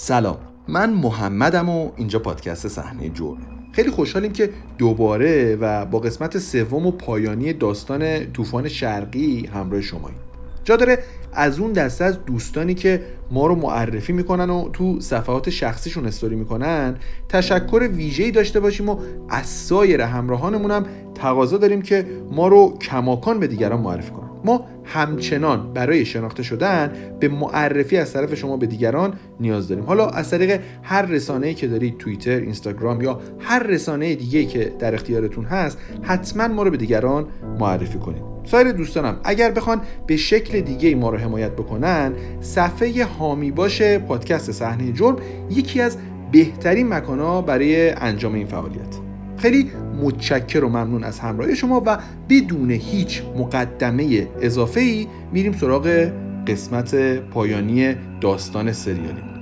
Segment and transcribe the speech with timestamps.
[0.00, 0.36] سلام.
[0.68, 3.38] من محمدم و اینجا پادکست صحنه جرم
[3.72, 10.18] خیلی خوشحالیم که دوباره و با قسمت سوم و پایانی داستان طوفان شرقی همراه شماییم.
[10.64, 10.98] جا داره
[11.32, 16.36] از اون دسته از دوستانی که ما رو معرفی می‌کنن و تو صفحات شخصیشون استوری
[16.36, 16.96] می‌کنن
[17.28, 23.40] تشکر ویژه‌ای داشته باشیم و از سایر همراهانمون هم تقاضا داریم که ما رو کماکان
[23.40, 24.28] به دیگران معرفی کنن.
[24.44, 29.84] ما همچنان برای شناخته شدن به معرفی از طرف شما به دیگران نیاز داریم.
[29.84, 34.94] حالا از طریق هر رسانه‌ای که دارید توییتر، اینستاگرام یا هر رسانه دیگه که در
[34.94, 37.26] اختیارتون هست حتما ما رو به دیگران
[37.58, 38.22] معرفی کنید.
[38.44, 44.52] سایر دوستانم اگر بخوان به شکل دیگه ما رو حمایت بکنن صفحه هامی باشه پادکست
[44.52, 45.16] صحنه جرم
[45.50, 45.96] یکی از
[46.32, 49.07] بهترین مکانها برای انجام این فعالیت.
[49.38, 49.70] خیلی
[50.02, 56.10] متشکر و ممنون از همراهی شما و بدون هیچ مقدمه اضافه ای میریم سراغ
[56.46, 59.37] قسمت پایانی داستان سریالی.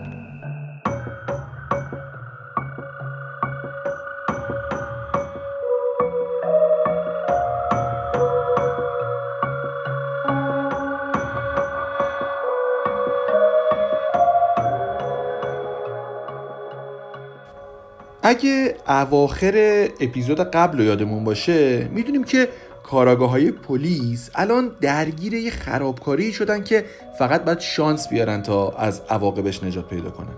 [18.37, 22.49] اگه اواخر اپیزود قبل رو یادمون باشه می‌دونیم که
[22.83, 26.85] کاراگاه های پلیس الان درگیر یه خرابکاری شدن که
[27.19, 30.35] فقط باید شانس بیارن تا از عواقبش نجات پیدا کنن.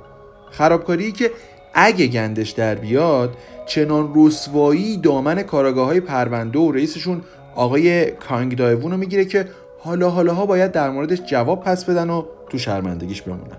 [0.51, 1.31] خرابکاری که
[1.75, 7.23] اگه گندش در بیاد چنان رسوایی دامن کاراگاه های پرونده و رئیسشون
[7.55, 12.25] آقای کانگ دایوون رو می‌گیره که حالا حالاها باید در موردش جواب پس بدن و
[12.49, 13.59] تو شرمندگیش بمونن.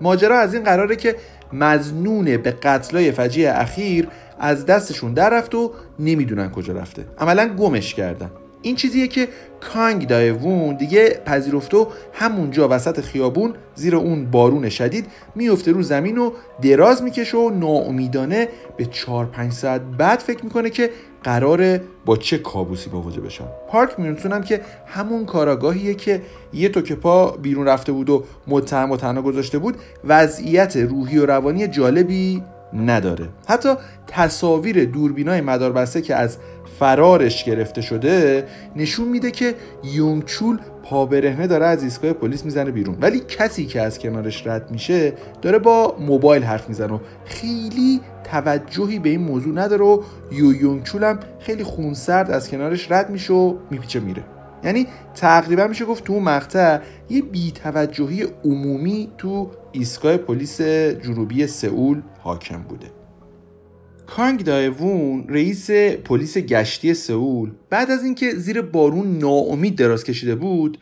[0.00, 1.16] ماجرا از این قراره که
[1.52, 7.04] مزنون به قتلای فجیع اخیر از دستشون در رفت و نمی‌دونن کجا رفته.
[7.18, 8.30] عملا گمش کردن.
[8.62, 9.28] این چیزیه که
[9.60, 16.18] کانگ دایوون دیگه پذیرفته و همونجا وسط خیابون زیر اون بارون شدید میفته رو زمین
[16.18, 16.30] و
[16.62, 20.90] دراز می‌کشه و ناامیدانه به 4 5 ساعت بعد فکر می‌کنه که
[21.24, 23.44] قراره با چه کابوسی مواجه بشن.
[23.68, 28.90] پارک میرسونم که همون کاراگاهیه که یه تو که پا بیرون رفته بود و متهم
[28.90, 32.42] و تنها گذاشته بود وضعیت روحی و روانی جالبی
[32.72, 33.28] نداره.
[33.48, 33.68] حتی
[34.06, 36.36] تصاویر دوربینای مداربسته که از
[36.78, 38.44] فرارش گرفته شده
[38.76, 42.96] نشون میده که یونگچول پا برهنه داره از ایستگاه پلیس می‌زنه بیرون.
[43.00, 45.12] ولی کسی که از کنارش رد میشه
[45.42, 50.02] داره با موبایل حرف می‌زنه و خیلی توجهی به این موضوع نداره و
[50.32, 54.22] یو یونگچول هم خیلی خونسرد از کنارش رد میشه و میپیچه میره.
[54.64, 56.78] یعنی تقریبا میشه گفت تو اون مقطع
[57.10, 62.97] یه بیتوجهی عمومی تو ایستگاه پلیس جنوبی سئول حاکم بوده.
[64.08, 65.70] کانگ دایوون رئیس
[66.04, 70.78] پلیس گشتی سئول بعد از اینکه زیر بارون ناامید دراز کشیده بود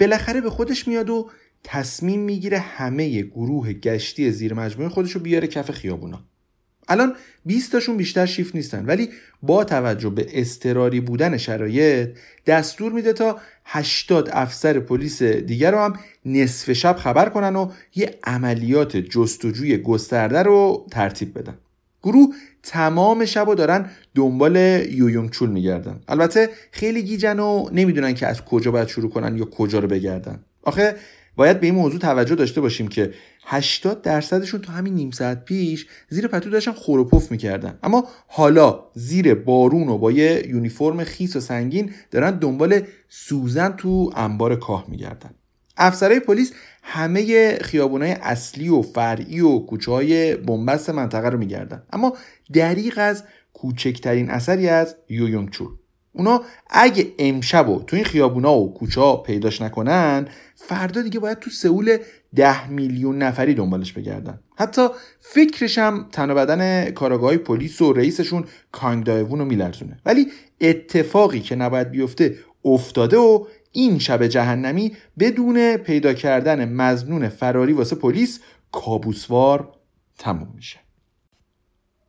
[0.00, 1.30] بالاخره به خودش میاد و
[1.64, 6.20] تصمیم می‌گیره همه گروه گشتی زیر مجموعه خودش رو بیاره کف خیابونا.
[6.88, 7.14] الان
[7.46, 9.08] 20 تاشون بیشتر شیفت نیستن ولی
[9.42, 12.08] با توجه به استراری بودن شرایط
[12.46, 18.18] دستور میده تا 80 افسر پلیس دیگر رو هم نصف شب خبر کنن و یه
[18.24, 21.58] عملیات جستجوی گسترده رو ترتیب بدن.
[22.02, 24.56] گروه تمام شب و دارن دنبال
[24.90, 26.00] یویونگ چول میگردن.
[26.08, 30.44] البته خیلی گیجن و نمی‌دونن که از کجا باید شروع کنن یا کجا رو بگردن.
[30.62, 30.96] آخه
[31.36, 35.86] باید به این موضوع توجه داشته باشیم که 80 درصدشون تو همین نیم ساعت پیش
[36.08, 37.78] زیر پتو داشتن خور و پف می‌کردن.
[37.82, 44.12] اما حالا زیر بارون و با یه یونیفرم خیس و سنگین دارن دنبال سوزن تو
[44.16, 45.30] انبار کاه میگردن.
[45.80, 46.52] افسرهای پلیس
[46.82, 51.82] همه خیابونای اصلی و فرعی و کوچه های بنبست منطقه رو میگردن.
[51.92, 52.16] اما
[52.52, 55.68] دریغ از کوچکترین اثری از یویونگ چول
[56.12, 61.38] اونا اگه امشب و تو این خیابونا و کوچه ها پیداش نکنن فردا دیگه باید
[61.38, 61.96] تو سئول
[62.34, 64.40] ده میلیون نفری دنبالش بگردن.
[64.56, 64.88] حتی
[65.20, 69.98] فکرش هم تن بدن کاراگاه پلیس و رئیسشون کانگ دایوون رو میلرزونه.
[70.06, 70.26] ولی
[70.60, 77.96] اتفاقی که نباید بیفته افتاده و این شب جهنمی بدون پیدا کردن مزنون فراری واسه
[77.96, 78.40] پلیس
[78.72, 79.72] کابوسوار
[80.18, 80.78] تموم میشه.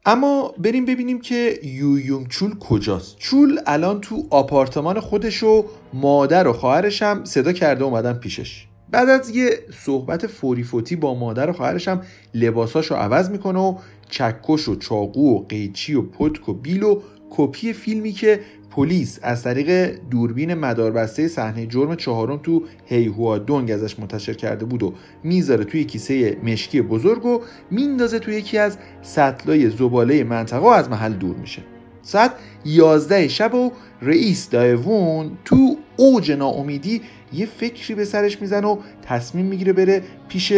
[0.06, 3.18] اما بریم ببینیم که یو یونگ چول کجاست.
[3.19, 8.68] چول الان تو آپارتمان خودش و مادر و خواهرش هم صدا کرده اومدن پیشش.
[8.90, 12.02] بعد از یه صحبت فوری فوتی با مادر و خواهرش هم
[12.34, 13.78] لباساشو عوض می‌کنه و
[14.10, 18.40] چکش و چاقو و قیچی و پتک و بیل و کپی فیلمی که
[18.71, 24.83] پلیس از طریق دوربین مداربسته صحنه جرم چهارم تو هیهوا دونگ ازش منتشر کرده بود
[24.83, 27.41] و می‌ذاره توی کیسه مشکی بزرگ و
[27.71, 31.62] میندازه توی یکی از سطلای زباله منطقه و از محل دور میشه.
[32.01, 32.31] ساعت
[32.65, 33.71] 11 شب و
[34.01, 37.01] رئیس دایوون تو اوج ناامیدی
[37.33, 40.53] یه فکری به سرش می‌زنه و تصمیم می‌گیره بره پیش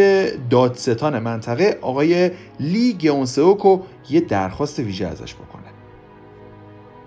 [0.50, 1.78] دادستان منطقه.
[1.80, 2.30] آقای
[2.60, 3.80] لی گیونسوک و
[4.10, 5.63] یه درخواست ویژه ازش بکنه.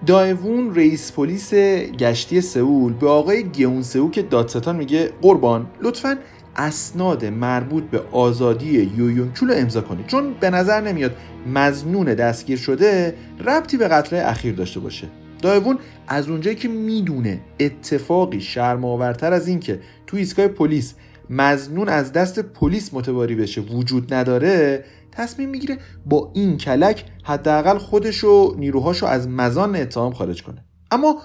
[0.06, 1.54] دایوون رئیس پلیس
[2.00, 5.68] گشتی سئول به آقای گیونسوک دادستان میگه قربان.
[5.82, 6.18] لطفا
[6.56, 10.08] اسناد مربوط به آزادی یویونچول رو امضا کنید.
[10.08, 11.16] چون به نظر نمیاد
[11.54, 13.16] مزنون دستگیر شده
[13.46, 15.08] ربطی به قتل اخیر داشته باشه.
[15.42, 15.78] دایوون
[16.08, 20.94] از اونجایی که می‌دونه اتفاقی شرمآورتر از این که تو ایستگاه پلیس
[21.30, 24.84] مزنون از دست پلیس متواری بشه وجود نداره
[25.18, 30.66] تصمیم می‌گیره با این کلک حداقل خودش و نیروهاشو از مزان اتهام خارج کنه.
[30.92, 31.18] اما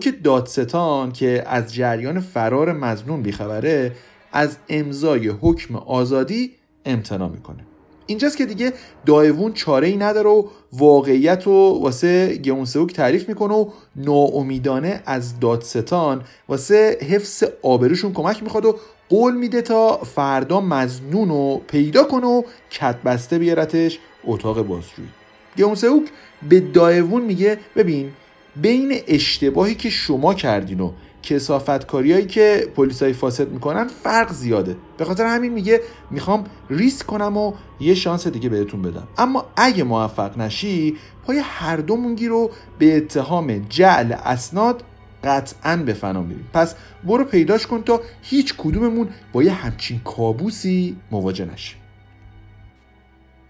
[0.00, 3.92] که دادستان که از جریان فرار مزنون بیخبره
[4.32, 6.50] از امضای حکم آزادی
[6.84, 7.66] امتناع می‌کنه.
[8.06, 8.72] اینجاست که دیگه
[9.06, 16.22] دایوون چاره ای نداره و واقعیت رو واسه گیونسوک تعریف می‌کنه و ناامیدانه از دادستان
[16.48, 18.76] واسه حفظ آبروشون کمک می‌خواد و
[19.12, 25.08] قول میده تا فردا مزنون رو پیدا کنه و کتبسته بیارتش اتاق بازجویی.
[25.56, 26.02] گیونسوک
[26.48, 28.12] به دایوون میگه ببین
[28.56, 30.92] بین اشتباهی که شما کردین و
[31.22, 34.76] کسافتکاریایی که پلیسای فاسد می‌کنن فرق زیاده.
[34.96, 35.80] به خاطر همین میگه
[36.10, 39.08] می‌خوام ریسک کنم و یه شانس دیگه بهتون بدم.
[39.18, 44.84] اما اگه موفق نشی پای هر دومون رو به اتهام جعل اسناد
[45.24, 46.48] قطعا به فنا میریم.
[46.52, 46.74] پس
[47.04, 51.78] برو پیداش کن تا هیچ کدوممون با یه همچین کابوسی مواجه نشیم.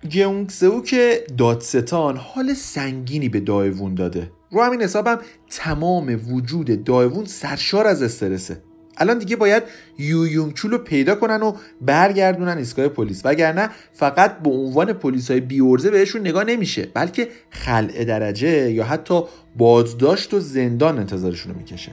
[0.08, 0.50] گیونگ
[0.84, 4.30] که دادستان حال سنگینی به دایوون داده.
[4.50, 5.18] رو همین حسابم
[5.50, 8.62] تمام وجود دایوون سرشار از استرسه.
[9.02, 9.62] الان دیگه باید
[9.98, 13.22] یو رو پیدا کنن و برگردونن ایستگاه پلیس.
[13.24, 19.22] وگرنه فقط به عنوان پلیس های بیورزه بهشون نگاه نمیشه بلکه خلع درجه یا حتی
[19.56, 21.92] بازداشت و زندان انتظارشون رو می‌کشه.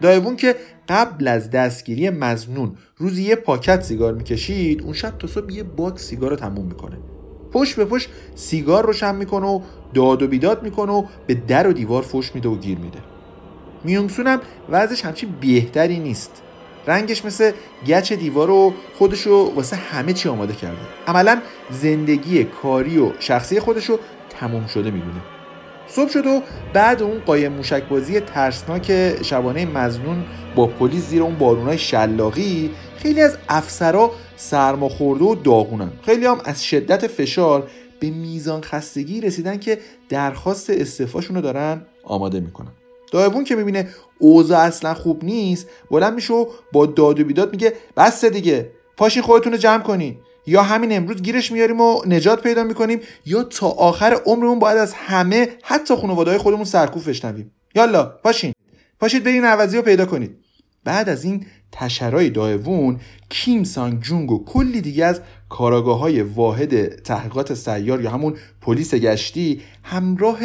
[0.00, 0.56] دایوون که
[0.88, 5.98] قبل از دستگیری مزنون روزی یه پاکت سیگار می‌کشید اون شب تا صبح یه باک
[5.98, 6.96] سیگار رو تموم می‌کنه.
[7.52, 9.60] پشت به پشت سیگار روشن می‌کنه و
[9.94, 12.98] داد و بیداد می‌کنه و به در و دیوار فش میده و گیر میده.
[13.84, 16.42] میونگسون هم وضعش همچین بهتری نیست.
[16.86, 17.52] رنگش مثل
[17.86, 20.78] گچ دیوار و خودشو واسه همه چی آماده کرده.
[21.06, 21.40] عملا
[21.70, 23.98] زندگی کاری و شخصی خودشو
[24.40, 25.20] تموم شده می‌دونه.
[25.88, 26.42] صبح شد و
[26.72, 33.20] بعد اون قایم موشک بازی ترسناک شبانه مزنون با پلیس زیر اون بارونای شلاقی خیلی
[33.20, 35.90] از افسرا سرماخورده و داغونن.
[36.02, 37.70] خیلی هم از شدت فشار
[38.00, 39.78] به میزان خستگی رسیدن که
[40.08, 42.72] درخواست استعفاشون رو دارن آماده می‌کنن.
[43.14, 43.88] دایوون که می‌بینه
[44.18, 49.22] اوضاع اصلا خوب نیست بلند میشه و با داد و بیداد میگه بس دیگه پاشین
[49.22, 50.16] خودتون رو جمع کنین.
[50.46, 54.94] یا همین امروز گیرش میاریم و نجات پیدا می‌کنیم یا تا آخر عمرمون باید از
[54.94, 57.50] همه حتی خانواده خودمون سرکوف بشنویم.
[57.74, 58.52] یالا پاشین.
[59.00, 60.36] پاشید برین عوضی رو پیدا کنید.
[60.84, 65.20] بعد از این تشرای دایوون کیم سانگ جونگ و کلی دیگه از
[65.54, 70.38] کاراگاه های واحد تحقیقات سیار یا همون پلیس گشتی همراه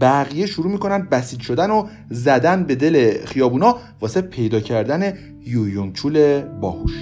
[0.00, 5.12] بقیه شروع می‌کنن بسیج شدن و زدن به دل خیابونا واسه پیدا کردن
[5.46, 6.92] یویونگچول باهوش.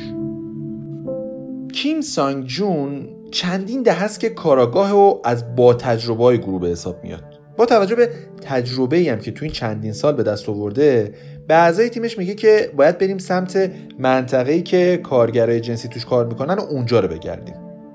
[1.72, 6.68] کیم سانگ جون چندین ده هست که کاراگاه و از با تجربه های گروه به
[6.68, 7.24] حساب میاد.
[7.56, 8.10] با توجه به
[8.42, 11.14] تجربه هم که تو این چندین سال به دست آورده
[11.48, 16.54] به اعضای تیمش میگه که باید بریم سمت منطقه‌ای که کارگرای جنسی توش کار می‌کنن
[16.54, 17.54] و اونجا رو بگردیم.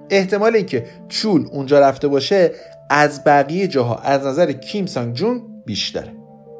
[0.10, 2.52] احتمال اینکه چول اونجا رفته باشه
[2.90, 6.12] از بقیه جاها از نظر کیم سانگ جون بیشتره.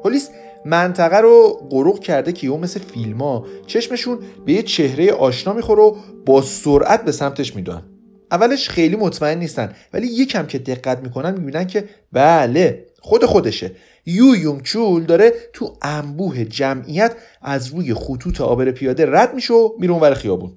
[0.04, 0.30] پلیس
[0.64, 5.82] منطقه رو غروق کرده که اون مثل فیلم ها چشمشون به یه چهره آشنا می‌خوره
[5.82, 7.82] و با سرعت به سمتش می‌دونن
[8.30, 13.72] اولش خیلی مطمئن نیستن ولی یکم که دقت می‌کنن می‌بینن که بله خود خودشه.
[14.08, 19.70] یو یونگ چول داره تو انبوه جمعیت از روی خطوط آبر پیاده رد میشه و
[19.78, 20.52] میره اونور خیابون.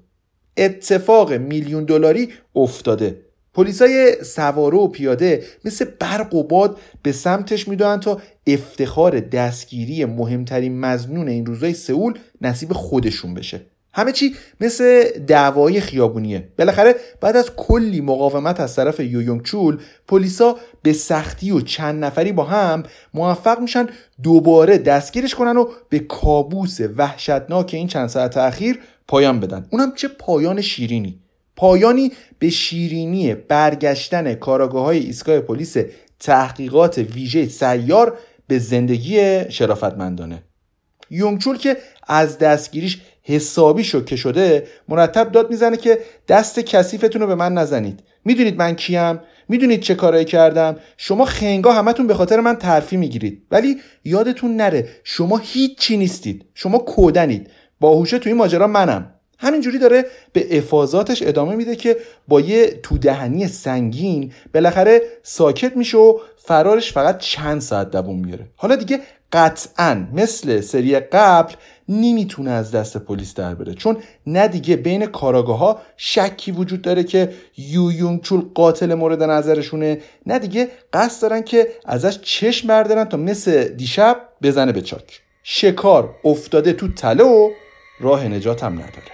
[0.58, 3.22] اتفاق میلیون دلاری افتاده.
[3.53, 10.79] پلیسای سواره و پیاده مثل برق و باد به سمتش می‌دونن تا افتخار دستگیری مهمترین
[10.79, 13.62] مزنون این روزای سئول نصیب خودشون بشه.
[13.93, 16.48] همه چی مثل دعوای خیابونیه.
[16.57, 22.31] بالاخره بعد از کلی مقاومت از طرف یویونگ چول پلیسا به سختی و چند نفری
[22.31, 22.83] با هم
[23.13, 23.88] موفق میشن
[24.24, 29.65] دوباره دستگیرش کنن و به کابوس وحشتناک این چند ساعت اخیر پایان بدن.
[29.69, 31.19] اونم چه پایان شیرینی.
[31.55, 35.77] پایانی به شیرینی برگشتن کاراگاه های ایستگاه پلیس
[36.19, 38.17] تحقیقات ویژه سیار
[38.48, 40.43] به زندگی شرافتمندانه.
[41.10, 47.36] یونگچول که از دستگیریش حسابی شوکه شده مرتب داد می‌زنه که دست کثیفتون رو به
[47.36, 48.04] من نزنید.
[48.25, 53.44] می‌دونید من کیم؟ می‌دونید چه کارایی کردم؟ شما خنگا همتون به خاطر من ترفی می‌گیرید.
[53.51, 56.46] ولی یادتون نره شما هیچ چی نیستید.
[56.54, 57.50] شما کودنید.
[57.80, 59.13] باهوشه توی این ماجرا منم.
[59.40, 61.98] همینجوری داره به افاظاتش ادامه میده که
[62.28, 68.46] با یه تودهنی سنگین بالاخره ساکت میشه و فرارش فقط چند ساعت دووم میاره.
[68.56, 69.00] حالا دیگه
[69.33, 71.53] قطعا مثل سری قبل
[71.89, 73.73] نمی‌تونه از دست پلیس در بره.
[73.73, 73.97] چون
[74.27, 79.97] نه دیگه بین کاراگاه ها شکی وجود داره که یو یونگ چول قاتل مورد نظرشونه
[80.25, 85.21] نه دیگه قصد دارن که ازش چشم بردارن تا مثل دیشب بزنه به چاک.
[85.43, 87.50] شکار افتاده تو تله و
[88.00, 89.11] راه نجات هم نداره.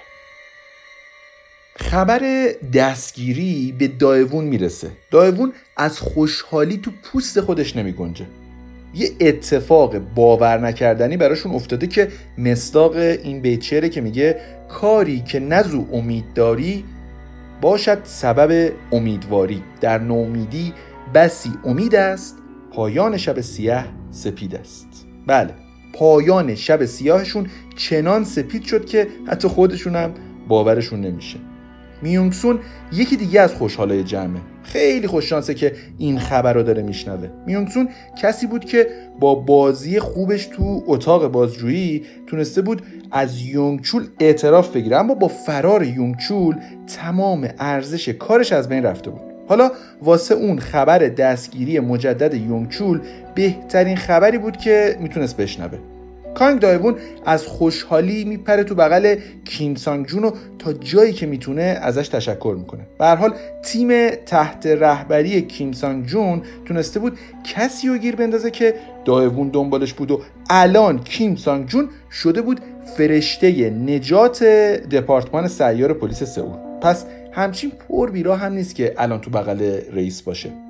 [1.75, 4.91] خبر دستگیری به دایوون می‌رسه.
[5.11, 8.25] دایوون از خوشحالی تو پوست خودش نمی گنجه.
[8.93, 15.85] یه اتفاق باور نکردنی براشون افتاده که مستاق این بیچره که میگه کاری که نزو
[15.93, 16.85] امید داری
[17.61, 19.63] باشد سبب امیدواری.
[19.81, 20.73] در نومیدی
[21.13, 22.37] بسی امید است
[22.73, 24.87] پایان شب سیاه سپید است.
[25.27, 25.53] بله
[25.93, 30.13] پایان شب سیاهشون چنان سپید شد که حتی خودشون هم
[30.47, 31.37] باورشون نمیشه.
[32.01, 32.59] میونگسون
[32.93, 34.41] یکی دیگه از خوشحالای جمعه.
[34.71, 37.27] خیلی خوششانسه که این خبر رو داره میشنوه.
[37.45, 37.89] میونگسون
[38.21, 38.87] کسی بود که
[39.19, 42.81] با بازی خوبش تو اتاق بازجویی تونسته بود
[43.11, 46.55] از یونگچول اعتراف بگیره اما با فرار یونگچول
[46.97, 49.21] تمام ارزش کارش از بین رفته بود.
[49.47, 49.71] حالا
[50.01, 52.99] واسه اون خبر دستگیری مجدد یونگچول
[53.35, 55.77] بهترین خبری بود که می‌تونست بشنوه.
[56.37, 59.15] کانگ دایوون از خوشحالی میپره تو بغل
[59.45, 62.87] کیم سانگ جون و تا جایی که می‌تونه ازش تشکر می‌کنه.
[62.99, 68.73] به حال تیم تحت رهبری کیم سانگ جون تونسته بود کسی رو گیر بندازه که
[69.05, 72.59] دایوون دنبالش بود و الان کیم سانگ جون شده بود
[72.97, 74.43] فرشته نجات
[74.91, 76.57] دپارتمان سیار پلیس سئول.
[76.81, 80.66] پس همچین پر بیرا هم نیست که الان تو بغل رئیس باشه.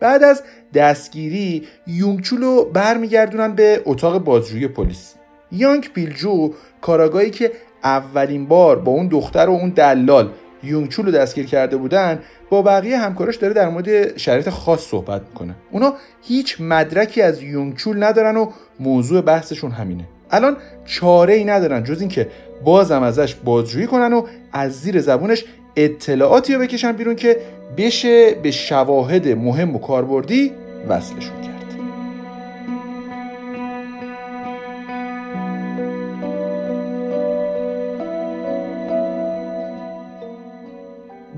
[0.00, 0.42] بعد از
[0.74, 5.14] دستگیری یونگچولو برمیگردونن به اتاق بازجویی پلیس.
[5.52, 7.52] یانگ پیلجو کاراگاهی که
[7.84, 10.30] اولین بار با اون دختر و اون دلال
[10.62, 15.54] یونگچول رو دستگیر کرده بودن با بقیه همکاراش داره در مورد شرایط خاص صحبت می‌کنه.
[15.70, 20.04] اونا هیچ مدرکی از یونگچول ندارن و موضوع بحثشون همینه.
[20.30, 22.28] الان چاره ای ندارن جز اینکه
[22.64, 25.44] بازم ازش بازجویی کنن و از زیر زبونش
[25.76, 27.36] اطلاعاتی رو بکشن بیرون که
[27.76, 30.52] بشه به شواهد مهم و کاربردی
[30.88, 31.50] وصلشون کرد.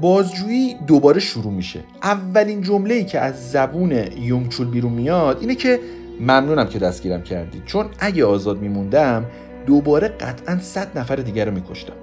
[0.00, 1.80] بازجویی دوباره شروع میشه.
[2.02, 5.80] اولین جمله ای که از زبون یونگچول بیرون میاد اینه که
[6.20, 7.64] ممنونم که دستگیرم کردید.
[7.64, 9.24] چون اگه آزاد میموندم
[9.66, 12.01] دوباره قطعا صد نفر دیگر رو میکشتم.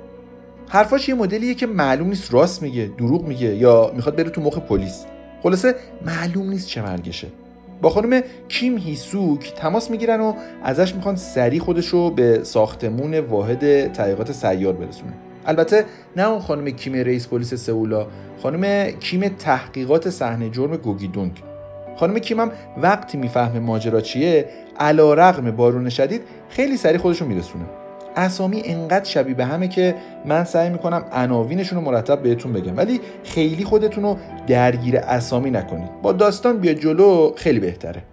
[0.71, 4.57] حرفاش یه مدلیه که معلوم نیست راست میگه دروغ میگه یا می‌خواد بره تو مخ
[4.57, 5.05] پلیس.
[5.43, 7.27] خلاصه معلوم نیست چه مرگشه.
[7.81, 10.33] با خانم کیم هیسوک تماس می‌گیرن و
[10.63, 15.13] ازش می‌خوان سریع خودش رو به ساختمون واحد تحقیقات سیار برسونه
[15.45, 15.85] البته
[16.17, 18.07] نه اون خانم کیم رئیس پلیس سئولا
[18.43, 21.31] خانم کیم تحقیقات صحنه جرم گوگیدونگ
[21.95, 24.45] خانم کیم هم وقتی می‌فهمه ماجرا چیه
[24.79, 27.65] علا رقم بارون شدید خیلی سریع خودش رو میرسونه.
[28.15, 32.77] اسامی انقدر شبیه به همه که من سعی می‌کنم عناوینشون رو مرتب بهتون بگم.
[32.77, 36.01] ولی خیلی خودتون رو درگیر اسامی نکنید.
[36.01, 38.03] با داستان بیا جلو خیلی بهتره.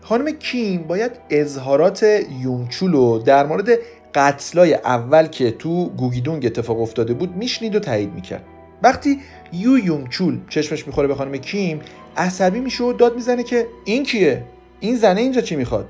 [0.00, 2.06] خانم کیم باید اظهارات
[2.42, 3.68] یونچولو در مورد
[4.14, 8.42] قتلای اول که تو گوگیدونگ اتفاق افتاده بود میشنید و تایید می‌کرد.
[8.82, 9.20] وقتی
[9.52, 11.80] یو یونگچول چشمش می‌خوره به خانم کیم
[12.16, 14.42] عصبی میشه و داد می‌زنه که این کیه؟
[14.80, 15.88] این زنه اینجا چی می‌خواد؟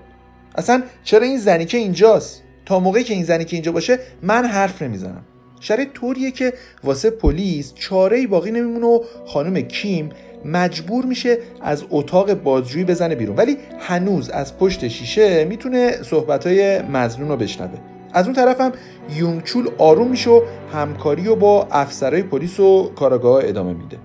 [0.55, 4.45] اصلا چرا این زنی که اینجاست؟ تا موقعی که این زنی که اینجا باشه من
[4.45, 5.25] حرف نمی‌زنم.
[5.61, 6.53] شرایط طوریه که
[6.85, 10.09] واسه پلیس چاره باقی نمیمونه و خانم کیم
[10.45, 13.37] مجبور میشه از اتاق بازجویی بزنه بیرون.
[13.37, 17.79] ولی هنوز از پشت شیشه می‌تونه صحبتهای مزنون رو بشنوه.
[18.13, 18.73] از اون طرف هم
[19.17, 20.43] یونگچول آروم میشه و
[20.73, 23.97] همکاری و با افسرهای پلیس و کاراگاه ادامه میده.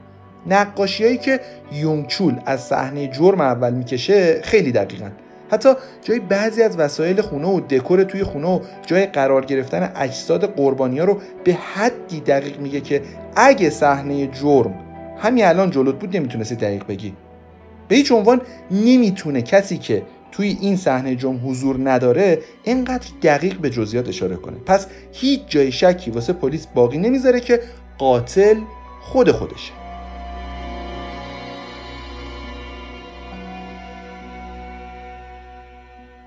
[0.48, 1.40] نقاشیهایی که
[1.74, 5.12] یونگچول از صحنه جرم اول می‌کشه خیلی دقیقن.
[5.52, 10.56] حتی جای بعضی از وسایل خونه و دکور توی خونه و جای قرار گرفتن اجساد
[10.56, 13.02] قربانی ها رو به حدی دقیق میگه که
[13.36, 14.74] اگه صحنه جرم
[15.18, 17.14] همین الان جلوت بود نمی‌تونستی دقیق بگی.
[17.88, 18.42] به هیچ عنوان
[18.72, 24.58] نمی‌تونه کسی که توی این صحنه جرم حضور نداره اینقدر دقیق به جزئیات اشاره کنه.
[24.66, 27.60] پس هیچ جای شکی واسه پلیس باقی نمی‌ذاره که
[27.98, 28.56] قاتل
[29.02, 29.81] خود خودشه.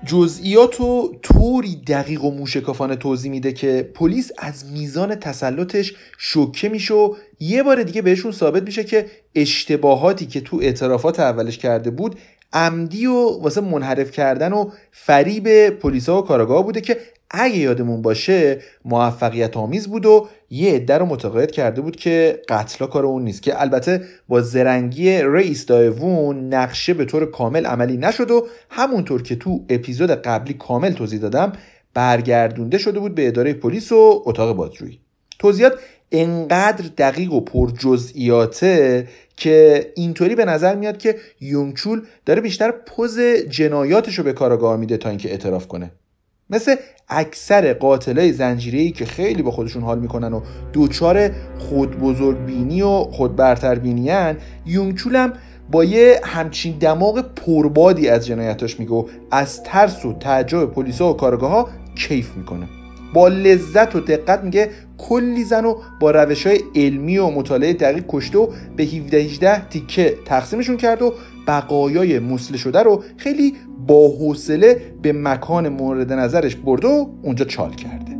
[0.05, 6.93] جزئیات و طوری دقیق و موشکافانه توضیح میده که پلیس از میزان تسلطش شوکه میشه
[6.93, 12.15] و یه بار دیگه بهشون ثابت میشه که اشتباهاتی که تو اعترافات اولش کرده بود
[12.55, 16.97] عمدی و واسه منحرف کردن و فریب پلیسا و کاراگاه بوده که
[17.31, 22.87] اگه یادمون باشه موفقیت آمیز بود و یه عده رو متقاعد کرده بود که قتلا
[22.87, 23.41] کار اون نیست.
[23.41, 29.35] که البته با زرنگی رئیس دایوون نقشه به طور کامل عملی نشد و همونطور که
[29.35, 31.51] تو اپیزود قبلی کامل توضیح دادم
[31.93, 34.99] برگردونده شده بود به اداره پلیس و اتاق بازجویی
[35.39, 35.73] توضیحات
[36.11, 39.07] انقدر دقیق و پر جزئیاته
[39.37, 43.19] که اینطوری به نظر میاد که یونگچول داره بیشتر پوز
[43.49, 45.91] جنایاتش رو به کارگاه میده تا اینکه اعتراف کنه.
[46.49, 46.75] مثل
[47.09, 50.41] اکثر قاتلای زنجیری که خیلی با خودشون حال می‌کنن و
[50.73, 55.33] دوچار خود بزرگ بینی و خود برتر بینیان یونگچول هم
[55.71, 61.17] با یه همچین دماغ پربادی از جنایتاش میگه و از ترس و تعجب پلیسا و
[61.17, 62.67] کارگاه ها کیف می‌کنه.
[63.15, 68.05] با لذت و دقت میگه کلی زن و با روش های علمی و مطالعه دقیق
[68.07, 71.13] کشته و به 17 18 تیکه تقسیمشون کرد و
[71.47, 73.53] بقایای مسله شده رو خیلی
[73.87, 78.15] با حوصله به مکان مورد نظرش برد و اونجا چال کرده.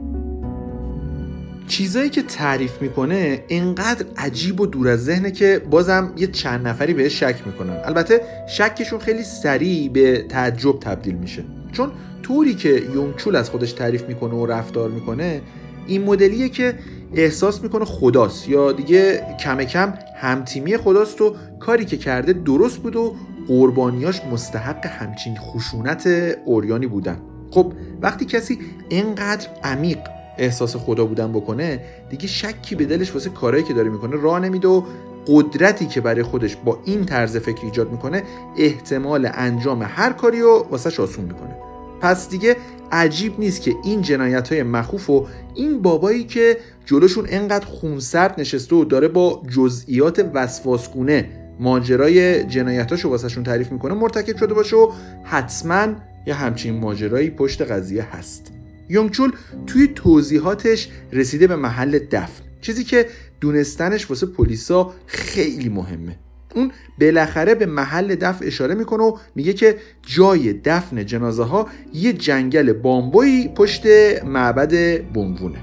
[1.67, 6.93] چیزایی که تعریف می‌کنه انقدر عجیب و دور از ذهنه که بازم یه چند نفری
[6.93, 7.77] بهش شک می‌کنن.
[7.85, 11.43] البته شکشون خیلی سریع به تعجب تبدیل میشه.
[11.71, 11.91] چون
[12.25, 15.41] طوری که یونگچول از خودش تعریف می‌کنه و رفتار می‌کنه
[15.87, 16.79] این مدلیه که
[17.13, 18.49] احساس می‌کنه خداست.
[18.49, 23.15] یا دیگه کم کم همتیمی خداست و کاری که کرده درست بود و
[23.47, 26.07] قربانیاش مستحق همچین خشونت
[26.45, 27.17] اوریانی بودن.
[27.51, 29.99] خب وقتی کسی اینقدر عمیق
[30.37, 31.79] احساس خدا بودن بکنه
[32.09, 34.83] دیگه شکی به دلش واسه کارهایی که داره می‌کنه راه نمیده و
[35.27, 38.23] قدرتی که برای خودش با این طرز فکر ایجاد می‌کنه
[38.57, 41.55] احتمال انجام هر کاری رو واسه آسون می‌کنه.
[42.01, 42.55] پس دیگه
[42.91, 48.75] عجیب نیست که این جنایت های مخوف و این بابایی که جلوشون انقدر خونسرد نشسته
[48.75, 54.91] و داره با جزئیات وسواسگونه ماجرای جنایتاشو واسهشون تعریف می‌کنه مرتکب شده باشه و
[55.23, 55.87] حتما
[56.27, 58.51] یه همچین ماجرایی پشت قضیه هست.
[58.89, 59.31] یونگچول
[59.67, 63.07] توی توضیحاتش رسیده به محل دفن چیزی که
[63.41, 66.17] دونستنش واسه پلیسا خیلی مهمه.
[66.55, 72.13] اون بالاخره به محل دفن اشاره می‌کنه و میگه که جای دفن جنازه ها یه
[72.13, 73.85] جنگل بامبویی پشت
[74.25, 75.57] معبد بونگونه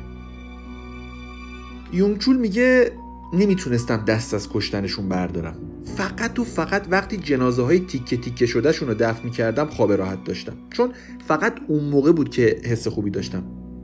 [1.92, 2.90] یونگچول میگه
[3.34, 5.54] نمی‌تونستم دست از کشتنشون بردارم.
[5.96, 10.52] فقط و فقط وقتی جنازه های تیکه تیکه شدهشون رو دفن می‌کردم خواب راحت داشتم.
[10.70, 10.92] چون
[11.28, 13.42] فقط اون موقع بود که حس خوبی داشتم.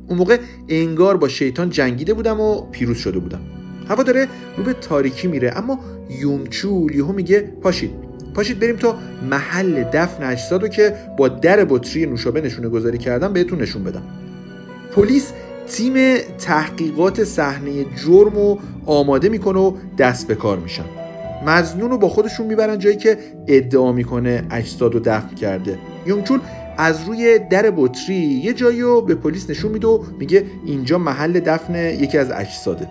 [0.09, 3.58] اون موقع انگار با شیطان جنگیده بودم و پیروز شده بودم.
[3.89, 5.53] هوا داره رو به تاریکی میره.
[5.57, 5.79] اما
[6.21, 7.91] یونچول یهو میگه پاشید.
[8.35, 8.99] پاشید بریم تا
[9.31, 14.03] محل دفن اجساد که با در بطری نوشابه نشونه گذاری کردم بهتون نشون بدم.
[14.93, 15.33] پلیس
[15.69, 20.85] تیم تحقیقات صحنه جرم و آماده می‌کنه و دست به کار میشن.
[21.47, 25.79] مزنون رو با خودشون می‌برن جایی که ادعا می‌کنه اجساد رو دفن کرده.
[26.07, 26.41] یونگچول
[26.79, 31.41] از روی در بطری یه جایی رو به پلیس نشون میده و میگه اینجا محل
[31.41, 32.89] دفن یکی از اجساده.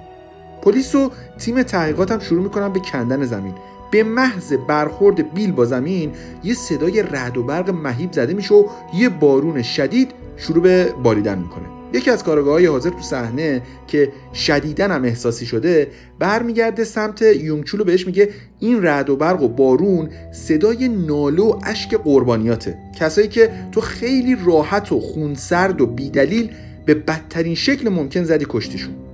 [0.67, 3.53] پلیس و تیم تحقیقات هم شروع می‌کنن به کندن زمین.
[3.91, 6.11] به محض برخورد بیل با زمین
[6.43, 11.37] یه صدای رعد و برق مهیب زده میشه و یه بارون شدید شروع به باریدن
[11.37, 11.63] می‌کنه.
[11.93, 15.87] یکی از کارگاه حاضر تو صحنه که شدیدن هم احساسی شده
[16.19, 21.95] برمیگرده سمت یونگچولو بهش میگه این رعد و برق و بارون صدای ناله و اشک
[21.95, 22.77] قربانیاته.
[22.99, 26.51] کسایی که تو خیلی راحت و خونسرد و بیدلیل
[26.85, 29.06] به بدترین شکل ممکن زدی کشتیشون.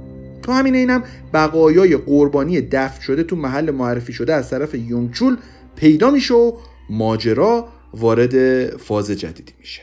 [0.43, 1.03] تو همین اینم
[1.33, 5.37] بقایای قربانی دفن شده تو محل معرفی شده از طرف یونگچول
[5.75, 6.57] پیدا میشه و
[6.89, 9.81] ماجرا وارد فاز جدیدی میشه.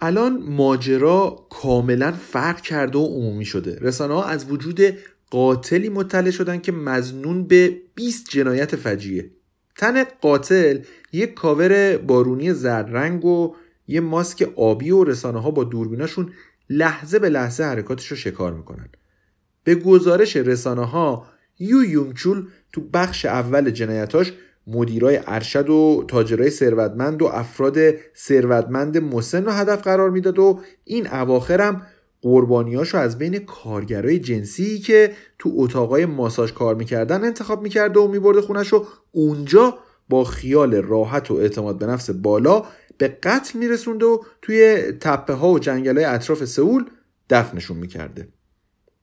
[0.00, 3.78] الان ماجرا کاملا فرق کرده و عمومی شده.
[3.80, 4.80] رسانه ها از وجود
[5.30, 9.30] قاتلی مطلع شدن که مزنون به 20 جنایت فجیه
[9.76, 10.78] تن قاتل
[11.12, 13.54] یک کاور بارونی زرد رنگ و
[13.88, 16.32] یه ماسک آبی و رسانه ها با دوربیناشون
[16.70, 18.88] لحظه به لحظه حرکاتش رو شکار می‌کنن.
[19.64, 21.26] به گزارش رسانه ها
[21.58, 24.32] یو یونگچول تو بخش اول جنایتاش
[24.66, 27.76] مدیرای ارشد و تاجرای ثروتمند و افراد
[28.16, 31.86] ثروتمند مسن رو هدف قرار می‌داد و این اواخرم
[32.22, 38.40] قربانیاشو از بین کارگرای جنسی که تو اتاقای ماساژ کار می‌کردن انتخاب می‌کرده و میبرده
[38.40, 39.78] خونش و اونجا
[40.08, 42.64] با خیال راحت و اعتماد به نفس بالا
[42.98, 46.84] به قتل میرسونده و توی تپه ها و جنگل های اطراف سئول
[47.30, 48.28] دفنشون می‌کرده.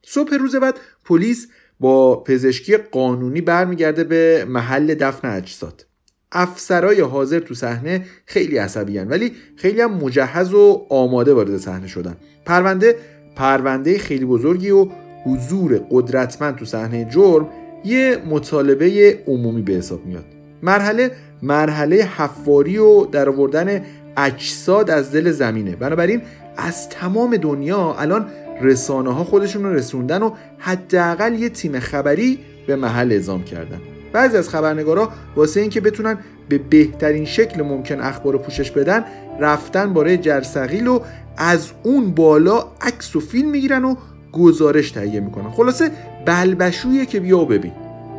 [0.05, 1.47] صبح روز بعد پلیس
[1.79, 5.85] با پزشکی قانونی برمیگرده به محل دفن اجساد.
[6.31, 12.17] افسرای حاضر تو صحنه خیلی عصبی ولی خیلی هم مجهز و آماده وارد صحنه شدن.
[12.45, 12.95] پرونده
[13.35, 14.87] پرونده خیلی بزرگی و
[15.25, 17.49] حضور قدرتمند تو صحنه جرم
[17.85, 20.34] یه مطالبه عمومی به حساب میاد.
[20.65, 23.81] مرحله مرحله حفاری و در آوردن
[24.17, 25.75] اجساد از دل زمینه.
[25.75, 26.21] بنابراین
[26.57, 28.27] از تمام دنیا الان
[28.61, 33.81] رسانه ها خودشون رو رسوندن و حداقل یه تیم خبری به محل اعزام کردن.
[34.13, 36.17] بعضی از خبرنگارا واسه اینکه بتونن
[36.49, 39.05] به بهترین شکل ممکن اخبار رو پوشش بدن
[39.39, 40.99] رفتن باره جرسقیل و
[41.37, 43.95] از اون بالا عکس و فیلم می‌گیرن و
[44.31, 45.51] گزارش تهیه می‌کنن.
[45.51, 45.91] خلاصه
[46.25, 47.71] بلبشویه که بیا و ببین.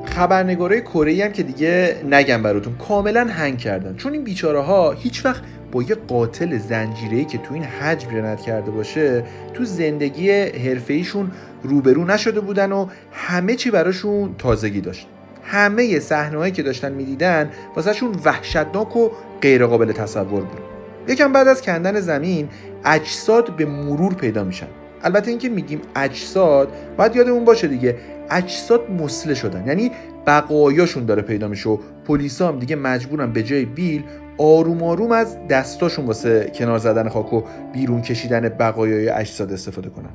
[0.06, 3.96] خبرنگارای کره هم که دیگه نگم براتون کاملا هنگ کردن.
[3.96, 5.42] چون این بیچاره ها هیچ وقت
[5.72, 11.30] با یه قاتل زنجیره‌ای که تو این حجم جنایت کرده باشه تو زندگی حرفه‌ایشون
[11.62, 15.06] روبرو نشده بودن و همه چی براشون تازگی داشت.
[15.44, 19.10] همه صحنه‌هایی که داشتن می‌دیدن واسهشون وحشتناک و
[19.42, 20.60] غیرقابل تصور بود.
[21.08, 22.48] یکم بعد از کندن زمین
[22.84, 24.66] اجساد به مرور پیدا میشن.
[25.02, 27.96] البته اینکه میگیم اجساد باید یادمون باشه دیگه.
[28.30, 29.66] اجساد مسله شدن.
[29.66, 29.90] یعنی
[30.26, 34.04] بقایاشون داره پیدا میشه و پلیسا هم دیگه مجبورن به جای بیل
[34.38, 40.10] آروم آروم از دستاشون واسه کنار زدن خاک و بیرون کشیدن بقایای اجساد استفاده کنن.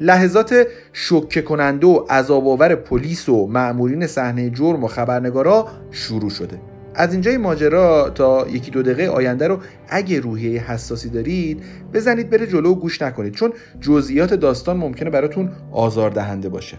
[0.00, 6.58] لحظات شوکه کننده و عذاب پلیس و مأمورین صحنه جرم و خبرنگارا شروع شده.
[6.94, 12.46] از اینجای ماجرا تا یکی دو دقیقه آینده رو اگه روحیه حساسی دارید بزنید بره
[12.46, 16.76] جلو و گوش نکنید چون جزئیات داستان ممکنه براتون آزاردهنده باشه.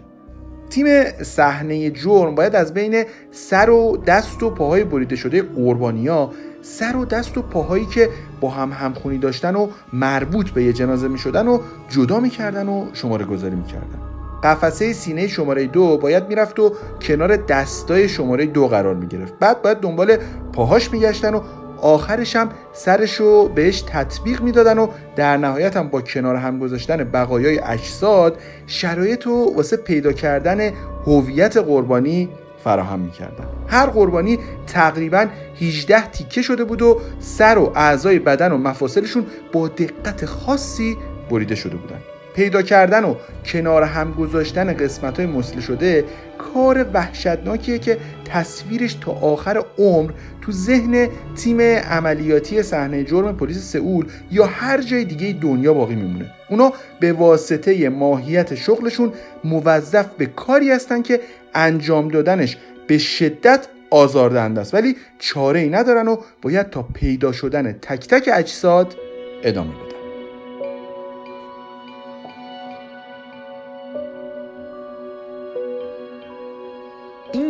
[0.69, 6.95] تیم صحنه جرم باید از بین سر و دست و پاهای بریده شده قربانیا سر
[6.95, 8.09] و دست و پاهایی که
[8.41, 12.85] با هم همخونی داشتن و مربوط به یه جنازه می شدن و جدا می‌کردن و
[12.93, 13.99] شماره گذاری می‌کردن.
[14.43, 19.33] قفسه سینه شماره دو باید می‌رفت و کنار دستای شماره دو قرار می‌گرفت.
[19.39, 20.17] بعد باید دنبال
[20.53, 21.41] پاهاش میگشتن و
[21.81, 27.03] آخرش هم سرش رو بهش تطبیق می‌دادن و در نهایت هم با کنار هم گذاشتن
[27.03, 28.37] بقایای اجساد
[28.67, 30.71] شرایط رو واسه پیدا کردن
[31.05, 32.29] هویت قربانی
[32.63, 33.45] فراهم می‌کردن.
[33.67, 35.25] هر قربانی تقریبا
[35.61, 40.97] 18 تیکه شده بود و سر و اعضای بدن و مفاصلشون با دقت خاصی
[41.29, 41.99] بریده شده بودن.
[42.35, 46.05] پیدا کردن و کنار هم گذاشتن قسمت های مسله شده
[46.37, 50.11] کار وحشتناکیه که تصویرش تا آخر عمر
[50.47, 56.31] تو ذهن تیم عملیاتی صحنه جرم پلیس سئول یا هر جای دیگه دنیا باقی میمونه.
[56.49, 61.19] اونا به واسطه ماهیت شغلشون موظف به کاری هستن که
[61.53, 62.57] انجام دادنش
[62.87, 64.73] به شدت آزاردهنده است.
[64.73, 68.95] ولی چاره ای ندارن و باید تا پیدا شدن تک تک اجساد
[69.43, 69.86] ادامه بدن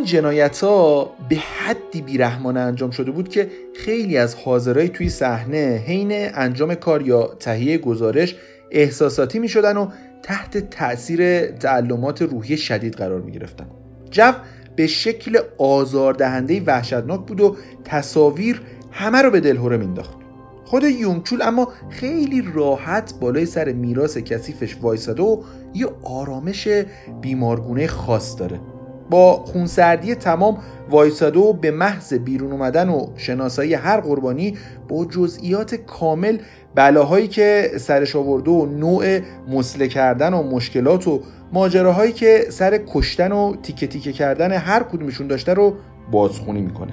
[0.08, 6.10] جنایت ها به حدی بیرحمانه انجام شده بود که خیلی از حاضرای توی صحنه حین
[6.12, 8.36] انجام کار یا تهیه گزارش
[8.70, 9.88] احساساتی می شدن و
[10.22, 13.66] تحت تاثیر تعلمات روحی شدید قرار می گرفتن
[14.10, 14.32] جو
[14.76, 20.18] به شکل آزاردهنده وحشتناک بود و تصاویر همه رو به دلهوره مینداخت
[20.64, 25.42] خود یونگچول اما خیلی راحت بالای سر میراث کثیفش وایساده و
[25.74, 26.68] یه آرامش
[27.20, 28.60] بیمارگونه خاص داره.
[29.10, 30.58] با خونسردی تمام
[30.90, 36.38] وایساده به محض بیرون اومدن و شناسایی هر قربانی با جزئیات کامل
[36.74, 39.18] بلاهایی که سرش آورده و نوع
[39.48, 41.20] مسله کردن و مشکلات و
[41.52, 45.74] ماجراهایی که سر کشتن و تیکه تیکه کردن هر کدومشون داشته رو
[46.10, 46.92] بازخونی می‌کنه.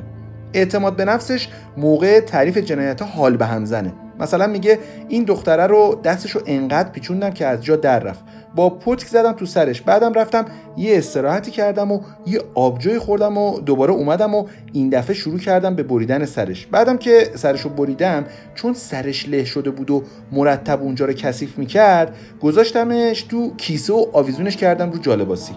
[0.53, 3.93] اعتماد به نفسش موقع تعریف جنایت حال به هم زنه.
[4.19, 8.23] مثلا میگه این دختره رو دستشو انقدر پیچوندم که از جا در رفت.
[8.55, 9.81] با پتک زدم تو سرش.
[9.81, 10.45] بعدم رفتم
[10.77, 15.75] یه استراحتی کردم و یه آبجوی خوردم و دوباره اومدم و این دفعه شروع کردم
[15.75, 16.65] به بریدن سرش.
[16.65, 18.25] بعدم که سرشو بریدم
[18.55, 24.05] چون سرش له شده بود و مرتب اونجا رو کثیف می‌کرد گذاشتمش تو کیسه و
[24.13, 25.53] آویزونش کردم رو جالباسی.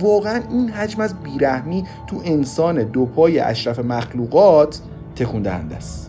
[0.00, 4.80] واقعا این حجم از بیرحمی تو انسان دو پای اشرف مخلوقات
[5.16, 6.05] تکون دهنده است.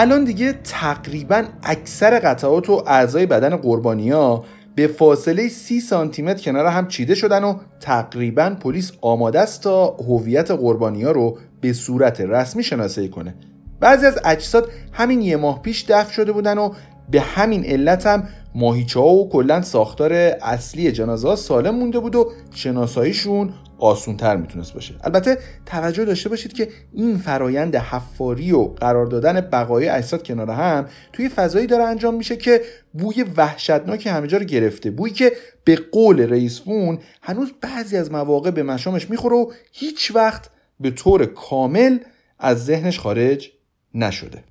[0.00, 6.66] الان دیگه تقریبا اکثر قطعات و اعضای بدن قربانیا به فاصله سی سانتی متر کنار
[6.66, 12.62] هم چیده شدن و تقریبا پلیس آماده است تا هویت قربانیا رو به صورت رسمی
[12.62, 13.34] شناسایی کنه.
[13.80, 16.72] بعضی از اجساد همین یه ماه پیش دفن شده بودن و
[17.10, 22.16] به همین علت هم ماهیچه ها و کلا ساختار اصلی جنازه ها سالم مونده بود
[22.16, 24.94] و شناساییشون آسونتر می‌تونست باشه.
[25.04, 30.86] البته توجه داشته باشید که این فرایند حفاری و قرار دادن بقای اجساد کنار هم
[31.12, 32.62] توی فضایی داره انجام میشه که
[32.92, 34.90] بوی وحشتناک همه جا رو گرفته.
[34.90, 35.32] بویی که
[35.64, 40.90] به قول رئیس خون هنوز بعضی از مواقع به مشامش می‌خوره و هیچ وقت به
[40.90, 41.98] طور کامل
[42.38, 43.50] از ذهنش خارج
[43.94, 44.44] نشده.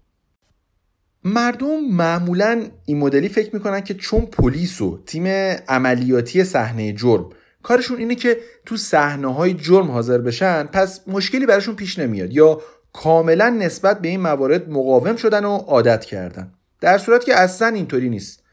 [1.23, 5.27] مردم معمولا این مدلی فکر می‌کنن که چون پلیس و تیم
[5.67, 7.29] عملیاتی صحنه جرم
[7.67, 12.62] کارشون اینه که تو صحنه های جرم حاضر بشن پس مشکلی براشون پیش نمیاد یا
[12.93, 16.53] کاملا نسبت به این موارد مقاوم شدن و عادت کردن.
[16.82, 18.43] در صورت که اصلا اینطوری نیست.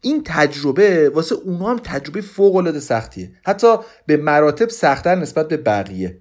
[0.00, 3.30] این تجربه واسه اونا هم تجربه فوق العاده سختیه.
[3.46, 6.18] حتی به مراتب سختتر نسبت به بقیه.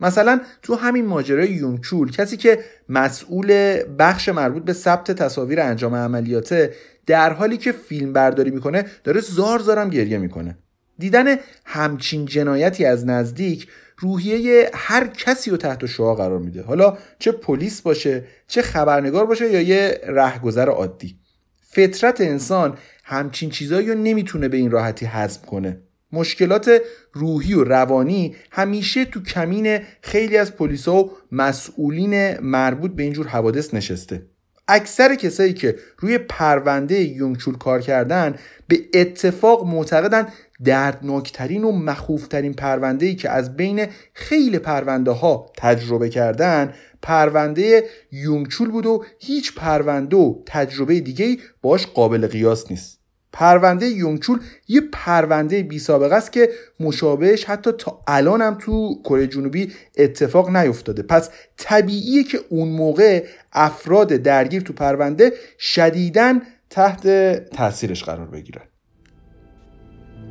[0.00, 6.74] مثلا تو همین ماجرای یونگچول کسی که مسئول بخش مربوط به ثبت تصاویر انجام عملیاته
[7.06, 10.58] در حالی که فیلم برداری می‌کنه داره زار زارم گریه می‌کنه.
[10.98, 16.62] دیدن همچین جنایتی از نزدیک روحیه هر کسی رو تحت شعا قرار میده.
[16.62, 21.18] حالا چه پلیس باشه چه خبرنگار باشه یا یه رهگذر عادی.
[21.60, 25.80] فطرت انسان همچین چیزایی رو نمی‌تونه به این راحتی هضم کنه.
[26.12, 26.80] مشکلات
[27.12, 33.74] روحی و روانی همیشه تو کمین خیلی از پلیسا و مسئولین مربوط به اینجور حوادث
[33.74, 34.26] نشسته.
[34.68, 38.34] اکثر کسایی که روی پرونده یونگچول کار کردن
[38.68, 40.28] به اتفاق معتقدن
[40.64, 48.70] دردناکترین و مخوفترین پرونده ای که از بین خیلی پرونده ها تجربه کردن پرونده یونگچول
[48.70, 53.05] بود و هیچ پرونده و تجربه دیگه باش قابل قیاس نیست.
[53.32, 59.26] پرونده یونگچول یه پرونده بی سابقه است که مشابهش حتی تا الان هم تو کره
[59.26, 61.02] جنوبی اتفاق نیفتاده.
[61.02, 67.08] پس طبیعیه که اون موقع افراد درگیر تو پرونده شدیداً تحت
[67.56, 68.62] تاثیرش قرار بگیرن.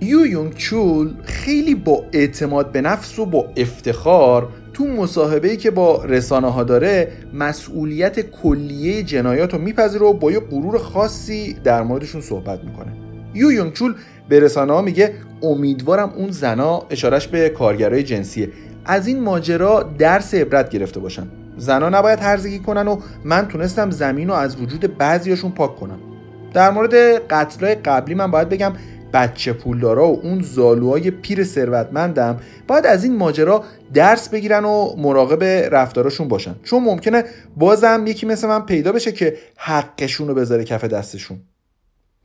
[0.01, 6.05] یو یونگ چول خیلی با اعتماد به نفس و با افتخار تو مصاحبه که با
[6.05, 12.21] رسانه ها داره مسئولیت کلیه جنایات رو میپذیره و با یه غرور خاصی در موردشون
[12.21, 12.93] صحبت می‌کنه.
[13.33, 13.95] یو یونگ چول
[14.29, 18.49] به رسانه ها میگه امیدوارم اون زنا اشارش به کارگرای جنسیه.
[18.85, 21.27] از این ماجرا درس عبرت گرفته باشن.
[21.57, 25.99] زنا نباید هرزگی کنن و من تونستم زمین رو از وجود بعضیاشون پاک کنم.
[26.53, 26.93] در مورد
[27.27, 28.73] قتلای قبلی من باید بگم
[29.15, 35.43] بچه پولدارا و اون زالوهای پیر ثروتمندم باید از این ماجرا درس بگیرن و مراقب
[35.75, 36.55] رفتاراشون باشن.
[36.63, 37.23] چون ممکنه
[37.57, 41.41] بازم یکی مثل من پیدا بشه که حقشون رو بذاره کف دستشون.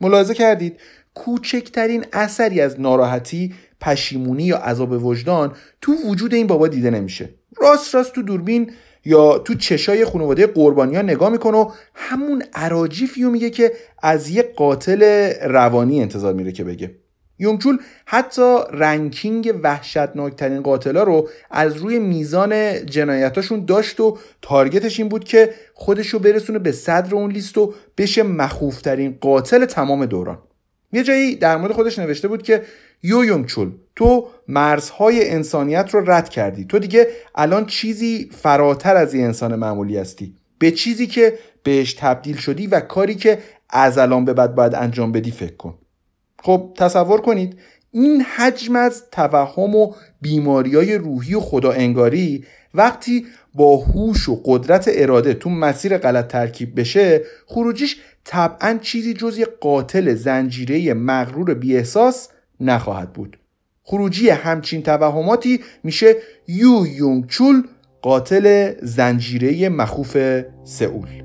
[0.01, 0.79] ملاحظه کردید؟
[1.13, 5.51] کوچکترین اثری از ناراحتی پشیمونی یا عذاب وجدان
[5.81, 7.29] تو وجود این بابا دیده نمیشه.
[7.61, 8.71] راست راست تو دوربین
[9.05, 14.43] یا تو چشای خانواده قربانی ها نگاه می‌کنه و همون عراجیفی میگه که از یه
[14.55, 16.91] قاتل روانی انتظار میره که بگه.
[17.39, 25.23] یونگچول حتی رنکینگ وحشتناکترین قاتلا رو از روی میزان جنایتاشون داشت و تارگتش این بود
[25.23, 30.37] که خودشو برسونه به صدر اون لیست و بشه مخوفترین قاتل تمام دوران.
[30.93, 32.61] یه جایی در مورد خودش نوشته بود که
[33.03, 36.65] یو یونگ چول تو مرزهای انسانیت رو رد کردی.
[36.65, 40.35] تو دیگه الان چیزی فراتر از این انسان معمولی هستی.
[40.59, 43.37] به چیزی که بهش تبدیل شدی و کاری که
[43.69, 45.77] از الان به بعد باید انجام بدی فکر کن.
[46.43, 47.59] خب تصور کنید
[47.91, 54.41] این حجم از توهم و بیماری های روحی و خدا انگاری وقتی با هوش و
[54.45, 61.53] قدرت اراده تو مسیر غلط ترکیب بشه خروجیش طبعا چیزی جز یه قاتل زنجیره مغرور
[61.53, 62.29] بی احساس
[62.59, 63.37] نخواهد بود.
[63.83, 66.15] خروجی همچین توهماتی میشه
[66.47, 67.63] یو یونگ چول
[68.01, 70.17] قاتل زنجیره مخوف
[70.63, 71.21] سئول.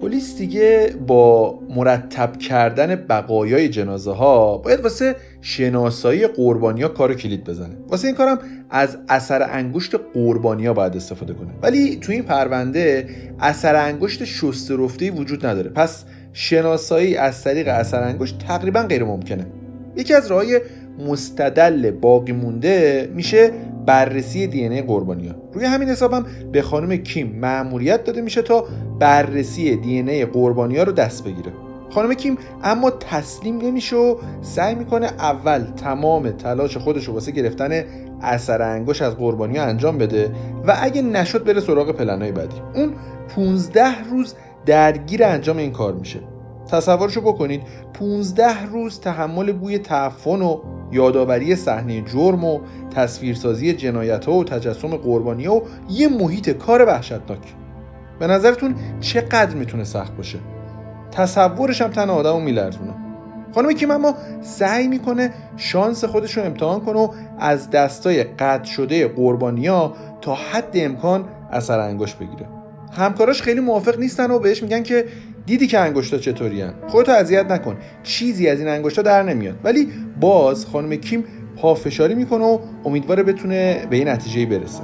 [0.00, 7.44] پلیس دیگه با مرتب کردن بقایای جنازه ها باید واسه شناسایی قربانی ها کار کلید
[7.44, 7.76] بزنه.
[7.88, 8.38] واسه این کارم
[8.70, 11.48] از اثر انگشت قربانی ها باید استفاده کنه.
[11.62, 13.08] ولی تو این پرونده
[13.40, 15.70] اثر انگشت شسته رفته وجود نداره.
[15.70, 19.46] پس شناسایی از طریق اثر انگشت تقریبا غیر ممکنه.
[19.96, 20.60] یکی از راهای
[21.08, 23.52] مستدل باقی مونده میشه
[23.86, 28.64] بررسی دی ای قربانی ها روی همین حسابم به خانم کیم مأموریت داده میشه تا
[28.98, 31.52] بررسی دی ای قربانی ها رو دست بگیره.
[31.90, 37.84] خانم کیم اما تسلیم نمیشه و سعی می‌کنه اول تمام تلاش خودش رو واسه گرفتن
[38.22, 40.34] اثر انگوش از قربانی انجام بده
[40.66, 42.56] و اگه نشد بره سراغ پلنهای بعدی.
[42.74, 42.94] اون
[43.36, 44.34] 15 روز
[44.66, 46.20] درگیر انجام این کار میشه.
[46.70, 47.62] تصورشو بکنید
[47.94, 50.60] 15 روز تحمل بوی تعفن و
[50.92, 52.60] یادآوری صحنه جرم و
[52.94, 57.54] تصویرسازی جنایت ها و تجسم قربانی ها و یه محیط کار وحشتناک.
[58.18, 60.38] به نظرتون چقدر می‌تونه سخت باشه؟
[61.12, 62.94] تصورش هم تن آدم رو میلرزونه.
[63.54, 69.08] خانم کیم اما سعی می‌کنه شانس خودش رو امتحان کنه و از دستای قطع شده
[69.08, 72.46] قربانیا تا حد امکان اثر انگشت بگیره.
[72.92, 75.04] همکاراش خیلی موافق نیستن و بهش میگن که
[75.46, 77.76] دیدی که انگشتا چطوری خودتو اذیت نکن.
[78.02, 79.54] چیزی از این انگشتا در نمیاد.
[79.64, 79.88] ولی
[80.20, 81.24] باز خانم کیم
[81.56, 84.82] پافشاری می‌کنه و امیدواره بتونه به این نتیجه برسه.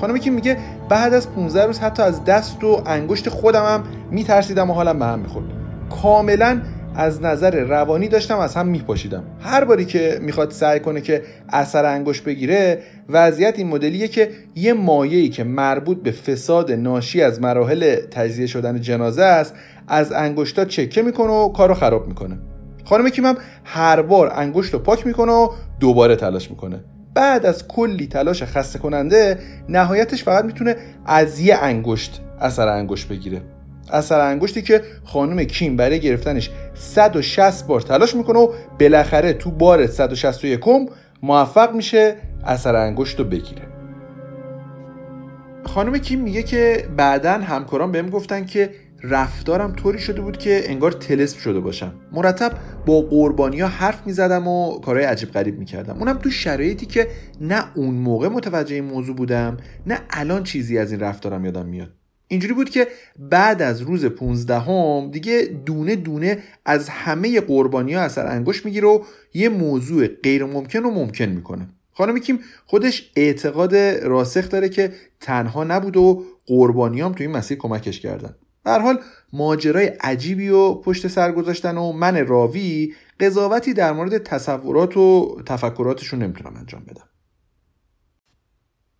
[0.00, 0.56] خانم کیم میگه
[0.88, 5.04] بعد از 15 روز حتی از دست و انگشت خودم هم میترسیدم و حالم به
[5.04, 5.46] هم می‌خورد.
[5.90, 6.60] کاملا
[6.94, 9.24] از نظر روانی داشتم از هم میپاشیدم.
[9.40, 14.72] هر باری که می‌خواد سعی کنه که اثر انگشت بگیره وضعیت این مدلیه که یه
[14.72, 19.54] مایعی که مربوط به فساد ناشی از مراحل تجزیه شدن جنازه است
[19.88, 22.38] از انگشتا چکه می‌کنه و کارو خراب می‌کنه.
[22.84, 25.48] خانم کیم هم هر بار انگشت رو پاک می‌کنه و
[25.80, 26.84] دوباره تلاش می‌کنه.
[27.14, 33.42] بعد از کلی تلاش خسته کننده نهایتش فقط می‌تونه از یه انگشت اثر انگشت بگیره.
[33.92, 39.86] اثر انگشتی که خانم کیم برای گرفتنش 160 بار تلاش می‌کنه و بالاخره تو بار
[39.86, 40.60] 161
[41.22, 43.62] موفق میشه اثر انگشت رو بگیره.
[45.64, 48.70] خانم کیم میگه که بعدا همکاران بهم گفتن که
[49.02, 51.94] رفتارم طوری شده بود که انگار تلسم شده باشم.
[52.12, 52.52] مرتب
[52.86, 55.98] با قربانی ها حرف می‌زدم و کارهای عجیب غریب می‌کردم.
[55.98, 57.08] اونم تو شرایطی که
[57.40, 61.92] نه اون موقع متوجه این موضوع بودم نه الان چیزی از این رفتارم یادم میاد.
[62.28, 68.00] اینجوری بود که بعد از روز 15 هم دیگه دونه دونه از همه قربانی ها
[68.00, 69.02] اثر انگشت می‌گیره و
[69.34, 71.68] یه موضوع غیر ممکن و ممکن می‌کنه.
[71.92, 78.00] خانم کیم خودش اعتقاد راسخ داره که تنها نبود و قربانیام تو این مسیر کمکش
[78.00, 78.34] کردن.
[78.64, 78.98] در حال
[79.32, 86.22] ماجرای عجیبی و پشت سر گذاشتن و من راوی قضاوتی در مورد تصورات و تفکراتشون
[86.22, 87.08] نمی‌تونم انجام بدم.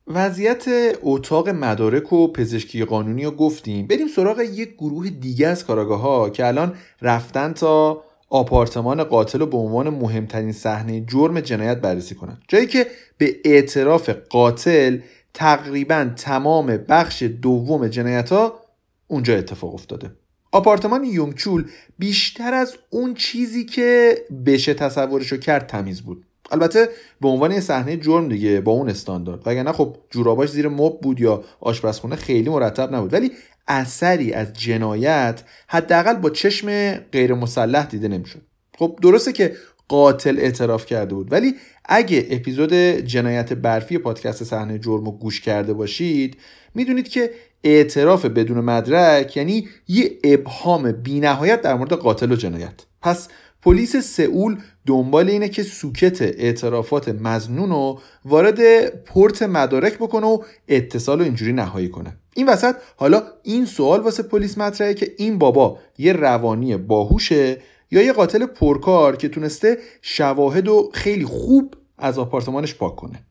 [0.09, 0.65] وضعیت
[1.03, 3.87] اتاق مدارک و پزشکی قانونی رو گفتیم.
[3.87, 9.47] بریم سراغ یک گروه دیگه از کاراگاه ها که الان رفتن تا آپارتمان قاتل رو
[9.47, 12.87] به عنوان مهمترین صحنه جرم جنایت بررسی کنند جایی که
[13.19, 14.99] به اعتراف قاتل
[15.35, 18.61] تقریبا تمام بخش دوم جنایت ها
[19.07, 20.11] اونجا اتفاق افتاده.
[20.53, 21.65] آپارتمان یونگچول
[21.99, 26.25] بیشتر از اون چیزی که بشه تصورشو کرد تمیز بود.
[26.51, 26.89] البته
[27.21, 29.43] به عنوان یه صحنه جرم دیگه با اون استاندارد.
[29.47, 33.13] وگرنه خب جوراباش زیر مب بود یا آشپزخونه خیلی مرتب نبود.
[33.13, 33.33] ولی
[33.69, 38.41] اثری از جنایت حداقل با چشم غیر مسلح دیده نمی‌شد.
[38.79, 39.57] خب درسته که
[39.89, 41.55] قاتل اعتراف کرده بود ولی
[41.85, 46.37] اگه اپیزود جنایت برفی پادکست صحنه جرم رو گوش کرده باشید
[46.75, 47.31] می‌دونید که
[47.65, 52.83] اعتراف بدون مدرک یعنی یه ابهام بینهایت در مورد قاتل و جنایت.
[53.03, 53.29] پس
[53.67, 61.19] پلیس سئول دنبال اینه که سوکت اعترافات مزنون رو وارد پورت مدارک بکنه و اتصال
[61.19, 62.17] رو اینجوری نهایی کنه.
[62.35, 67.59] این وسط حالا این سوال واسه پلیس مطرحه که این بابا یه روانی باهوشه
[67.91, 73.23] یا یه قاتل پرکار که تونسته شواهد و خیلی خوب از آپارتمانش پاک کنه.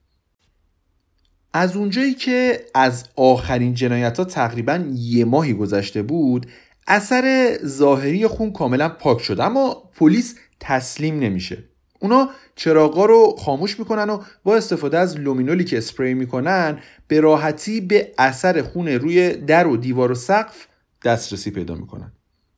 [1.53, 6.45] از اونجایی که از آخرین جنایت ها تقریبا یه ماهی گذشته بود
[6.87, 11.63] اثر ظاهری خون کاملا پاک شد اما پلیس تسلیم نمیشه.
[11.99, 17.81] اونا چراغا رو خاموش می‌کنن و با استفاده از لومینولی که اسپری می‌کنن به راحتی
[17.81, 20.65] به اثر خون روی در و دیوار و سقف
[21.05, 22.11] دسترسی پیدا می‌کنن.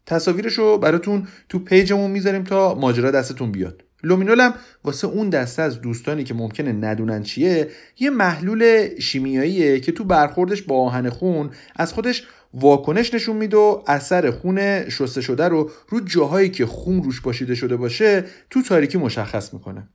[0.06, 3.84] تصاویرش رو براتون تو page مون می‌ذاریم تا ماجرا دستتون بیاد.
[4.04, 9.92] لومینول هم واسه اون دسته از دوستانی که ممکنه ندونن چیه یه محلول شیمیاییه که
[9.92, 15.48] تو برخوردش با آهن خون از خودش واکنش نشون میده و اثر خون شسته شده
[15.48, 19.88] رو رو جاهایی که خون روش پاشیده شده باشه تو تاریکی مشخص می‌کنه.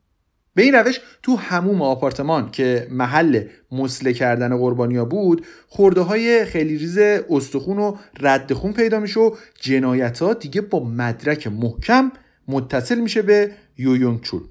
[0.54, 6.78] به این روش تو حموم آپارتمان که محل مسله کردن قربانیا بود خورده های خیلی
[6.78, 6.98] ریز
[7.30, 12.12] استخون و رد خون پیدا میشه و جنایت ها دیگه با مدرک محکم
[12.48, 14.42] متصل میشه به یویونگ چول.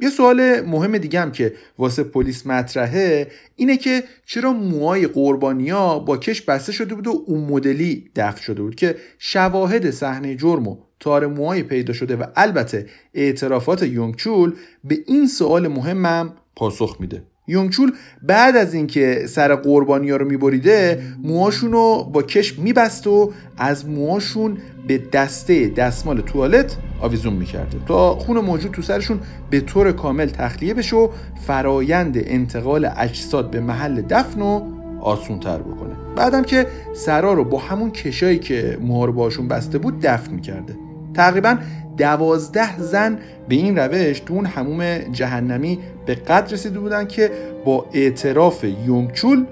[0.00, 6.16] یه سوال مهم دیگه هم که واسه پلیس مطرحه اینه که چرا موهای قربانیا با
[6.16, 10.76] کش بسته شده بود و اون مدلی دفن شده بود که شواهد صحنه جرم و
[11.00, 14.54] تار موهای پیدا شده و البته اعترافات یونگچول
[14.84, 17.22] به این سوال مهمم پاسخ میده.
[17.48, 23.32] یونگچول بعد از اینکه سر قربانی ها رو میبریده موهاشون رو با کش میبست و
[23.58, 27.78] از موهاشون به دسته دستمال توالت آویزون می‌کرده.
[27.86, 31.08] تا خون موجود تو سرشون به طور کامل تخلیه بشه و
[31.46, 34.60] فرایند انتقال اجساد به محل دفن و
[35.00, 35.94] آسون تر بکنه.
[36.16, 40.76] بعدم که سرا رو با همون کشایی که موها رو باشون بسته بود دفن می‌کرده.
[41.14, 41.56] تقریبا
[41.96, 43.18] دوازده زن
[43.48, 47.30] به این روش تو اون هموم جهنمی به قدر رسیده بودن که
[47.64, 49.46] با اعتراف یونگچول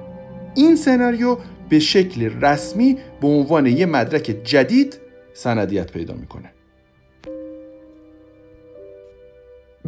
[0.55, 1.36] این سناریو
[1.68, 4.99] به شکل رسمی به عنوان یه مدرک جدید
[5.32, 6.51] سندیت پیدا می‌کنه.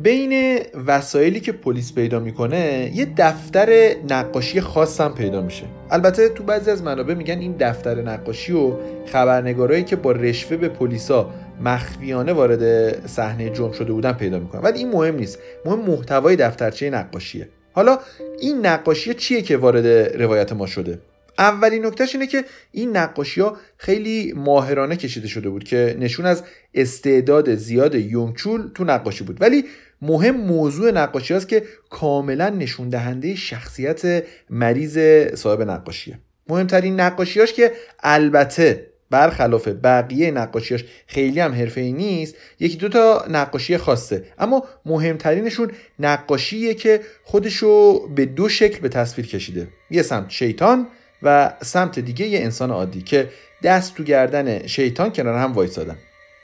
[0.02, 5.64] بین وسایلی که پلیس پیدا می‌کنه یه دفتر نقاشی خاص هم پیدا میشه.
[5.90, 8.72] البته تو بعضی از منابع میگن این دفتر نقاشی و
[9.06, 11.30] خبرنگارایی که با رشوه به پلیسا
[11.60, 14.60] مخفیانه وارد صحنه جرم شده بودن پیدا می‌کنن.
[14.60, 15.38] ولی این مهم نیست.
[15.64, 17.48] مهم محتوای دفترچه نقاشیه.
[17.72, 17.98] حالا
[18.40, 19.86] این نقاشی چیه که وارد
[20.22, 20.98] روایت ما شده؟
[21.38, 26.42] اولین نکتهش اینه که این نقاشی ها خیلی ماهرانه کشیده شده بود که نشون از
[26.74, 29.42] استعداد زیاد یونگچول تو نقاشی بود.
[29.42, 29.64] ولی
[30.02, 34.98] مهم موضوع نقاشی هاست که کاملا نشون دهنده شخصیت مریض
[35.34, 36.18] صاحب نقاشیه.
[36.48, 43.24] مهمترین نقاشیاش که البته برخلاف بقیه نقاشیاش خیلی هم حرفه ای نیست یکی دو تا
[43.30, 44.24] نقاشی خاصه.
[44.38, 49.68] اما مهمترینشون نقاشیه که خودشو به دو شکل به تصویر کشیده.
[49.90, 50.86] یه سمت شیطان
[51.22, 53.28] و سمت دیگه یه انسان عادی که
[53.62, 55.96] دست تو گردن شیطان کنار هم وایسادن.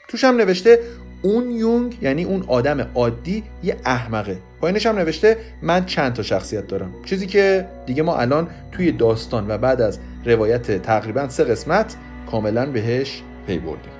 [0.08, 0.78] توش هم نوشته
[1.22, 4.36] اون یونگ یعنی اون آدم عادی یه احمقه.
[4.60, 6.94] پایینش هم نوشته من چند تا شخصیت دارم.
[7.04, 11.96] چیزی که دیگه ما الان توی داستان و بعد از روایت تقریبا سه قسمت
[12.30, 13.92] کاملا بهش پی بردیم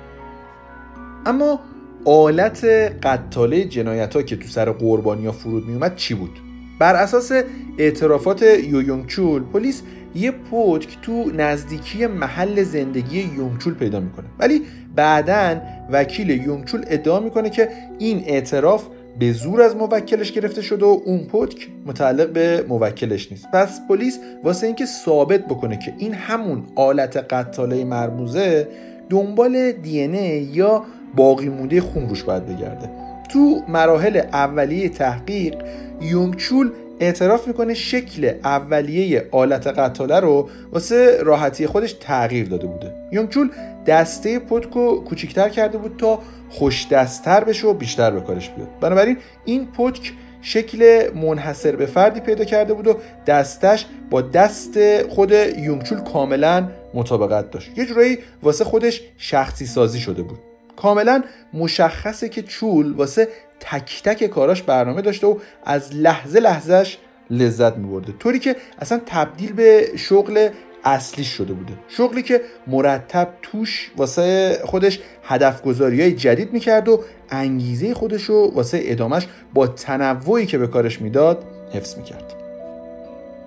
[1.25, 1.59] اما
[2.05, 2.65] آلت
[3.03, 6.39] قتاله جنایت ها که تو سر قربانی فرود می اومد چی بود؟
[6.79, 7.31] بر اساس
[7.77, 9.81] اعترافات یویونگ چول پلیس
[10.15, 14.61] یه پتک تو نزدیکی محل زندگی یونگچول پیدا می‌کنه ولی
[14.95, 15.61] بعدا
[15.91, 17.69] وکیل یونگچول ادعا می‌کنه که
[17.99, 18.87] این اعتراف
[19.19, 23.51] به زور از موکلش گرفته شده و اون پتک متعلق به موکلش نیست.
[23.53, 28.67] پس پلیس واسه اینکه ثابت بکنه که این همون آلت قتاله مرموزه
[29.09, 30.05] دنبال دی
[30.53, 30.83] یا
[31.15, 32.89] باقی مونده خون روش باید بگرده.
[33.29, 35.55] تو مراحل اولیه تحقیق
[36.01, 42.93] یونگچول اعتراف می‌کنه شکل اولیه آلت قتاله رو واسه راحتی خودش تغییر داده بوده.
[43.11, 43.49] یونگچول
[43.85, 46.19] دسته پتکو کوچیکتر کرده بود تا
[46.49, 48.67] خوش دستتر بشه و بیشتر به کارش بیاد.
[48.81, 55.31] بنابراین این پتک شکل منحصر به فردی پیدا کرده بود و دستش با دست خود
[55.57, 57.77] یونگچول کاملا مطابقت داشت.
[57.77, 60.39] یه جورایی واسه خودش شخصی سازی شده بود.
[60.75, 61.23] کاملا
[61.53, 63.27] مشخصه که چول واسه
[63.59, 66.97] تک تک کاراش برنامه داشته و از لحظه لحظهش
[67.29, 68.13] لذت میبرده.
[68.19, 70.49] طوری که اصلا تبدیل به شغل
[70.85, 71.73] اصلی شده بوده.
[71.87, 78.51] شغلی که مرتب توش واسه خودش هدف گذاری های جدید می‌کرد و انگیزه خودش رو
[78.55, 82.33] واسه ادامش با تنوعی که به کارش می‌داد حفظ می‌کرد.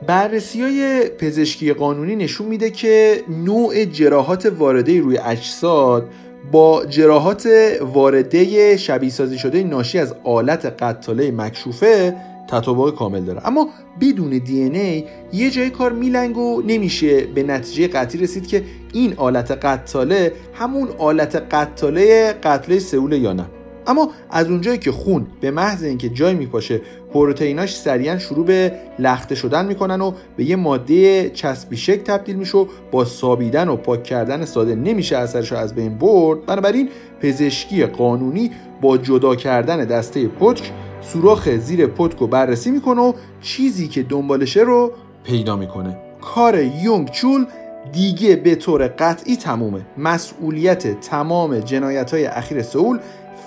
[0.06, 6.08] بررسی های پزشکی قانونی نشون میده که نوع جراحات وارده روی اجساد
[6.52, 7.48] با جراحات
[7.80, 12.16] وارده شبیه سازی شده ناشی از آلت قتاله مکشوفه
[12.48, 13.46] تطابق کامل داره.
[13.46, 13.68] اما
[14.00, 17.20] بدون دی ای یه جای کار میلنگ و نمیشه.
[17.20, 23.44] به نتیجه قطعی رسید که این آلت قتاله همون آلت قتاله قتله سئول یا نه.
[23.86, 26.80] اما از اونجایی که خون به محض اینکه جای میپاشه
[27.12, 32.58] پروتئیناش سریعا شروع به لخته شدن می‌کنن و به یه ماده چسبی شک تبدیل میشه
[32.58, 36.46] و با سابیدن و پاک کردن ساده نمیشه اثرش از بین برد.
[36.46, 36.88] بنابراین
[37.20, 40.72] پزشکی قانونی با جدا کردن دسته پتک
[41.12, 44.92] سوراخ زیر پتک رو بررسی می‌کنه و چیزی که دنبالشه رو
[45.24, 45.96] پیدا می‌کنه.
[46.20, 47.46] کار یونگ چول
[47.92, 49.80] دیگه به طور قطعی تمومه.
[49.98, 52.98] مسئولیت تمام جنایت های اخیر سئول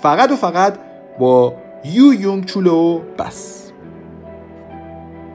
[0.02, 0.78] فقط و فقط
[1.18, 1.54] با
[1.84, 3.70] یو یونگ چولو بس.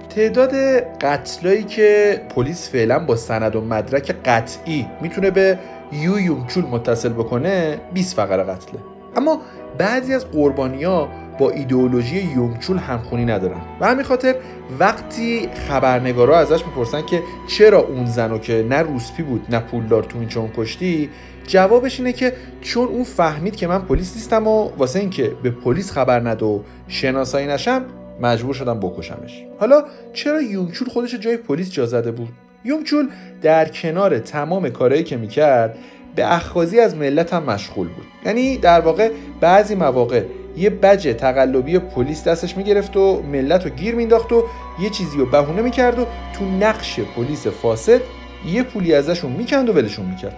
[0.10, 0.54] تعداد
[1.02, 5.60] قتلایی که پلیس فعلا با سند و مدرک قطعی می‌تونه به
[5.92, 8.80] یو یونگ چول متصل بکنه 20 فقره قتله.
[9.16, 9.42] اما
[9.78, 11.10] بعضی از قربانیا
[11.40, 13.62] با ایدئولوژی یونگچول همخونی ندارن.
[13.80, 14.36] و همین خاطر
[14.80, 20.20] وقتی خبرنگارا ازش می‌پرسن که چرا اون زنو که نه روسپی بود نه پولدار تو
[20.20, 21.10] این چون کشتی
[21.48, 25.92] جوابش اینه که چون اون فهمید که من پلیس نیستم و واسه اینکه به پلیس
[25.92, 27.86] خبر نده و شناسایی نشم
[28.22, 29.44] مجبور شدم بکشمش.
[29.60, 29.84] حالا
[30.14, 32.30] چرا یونگچول خودش جای پلیس جا زده بود؟
[32.66, 33.08] یونگچول
[33.42, 35.78] در کنار تمام کارهایی که می‌کرد
[36.16, 38.06] به اخخازی از ملت هم مشغول بود.
[38.26, 39.12] یعنی در واقع
[39.42, 40.24] بعضی مواقع
[40.58, 44.44] یه بج تقلبی پلیس دستش می‌گرفت و ملت رو گیر مینداخت و
[44.82, 46.06] یه چیزی رو بهونه می‌کرد و
[46.40, 48.02] تو نقش پلیس فاسد
[48.48, 50.36] یه پولی ازشون می‌کند و ولشون می‌کرد.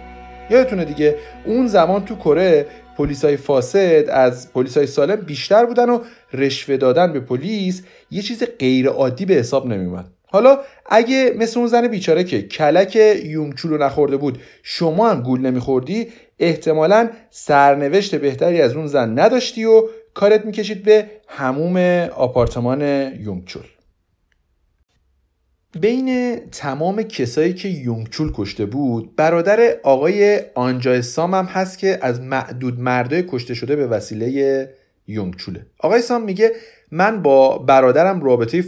[0.50, 1.16] یادتونه دیگه
[1.46, 2.66] اون زمان تو کره
[2.98, 6.00] پلیسای فاسد از پلیسای سالم بیشتر بودن و
[6.34, 11.70] رشوه دادن به پلیس یه چیز غیر عادی به حساب نمیومد حالا اگه مثل اون
[11.70, 12.96] زن بیچاره که کلک
[13.26, 16.08] یونگچولو نخورده بود شما هم گول نمیخوردی
[16.40, 19.84] احتمالا سرنوشت بهتری از اون زن نداشتی و
[20.18, 21.78] کارت می‌کشید به هموم
[22.16, 22.82] آپارتمان
[23.20, 23.64] یونگچول.
[25.82, 32.22] بین تمام کسایی که یونگچول کشته بود برادر آقای آنجا سام هم هست که از
[32.22, 34.70] معدود مردای کشته شده به وسیله
[35.08, 35.66] یونگچوله.
[35.80, 36.52] آقای سام میگه
[36.92, 38.64] من با برادرم رابطه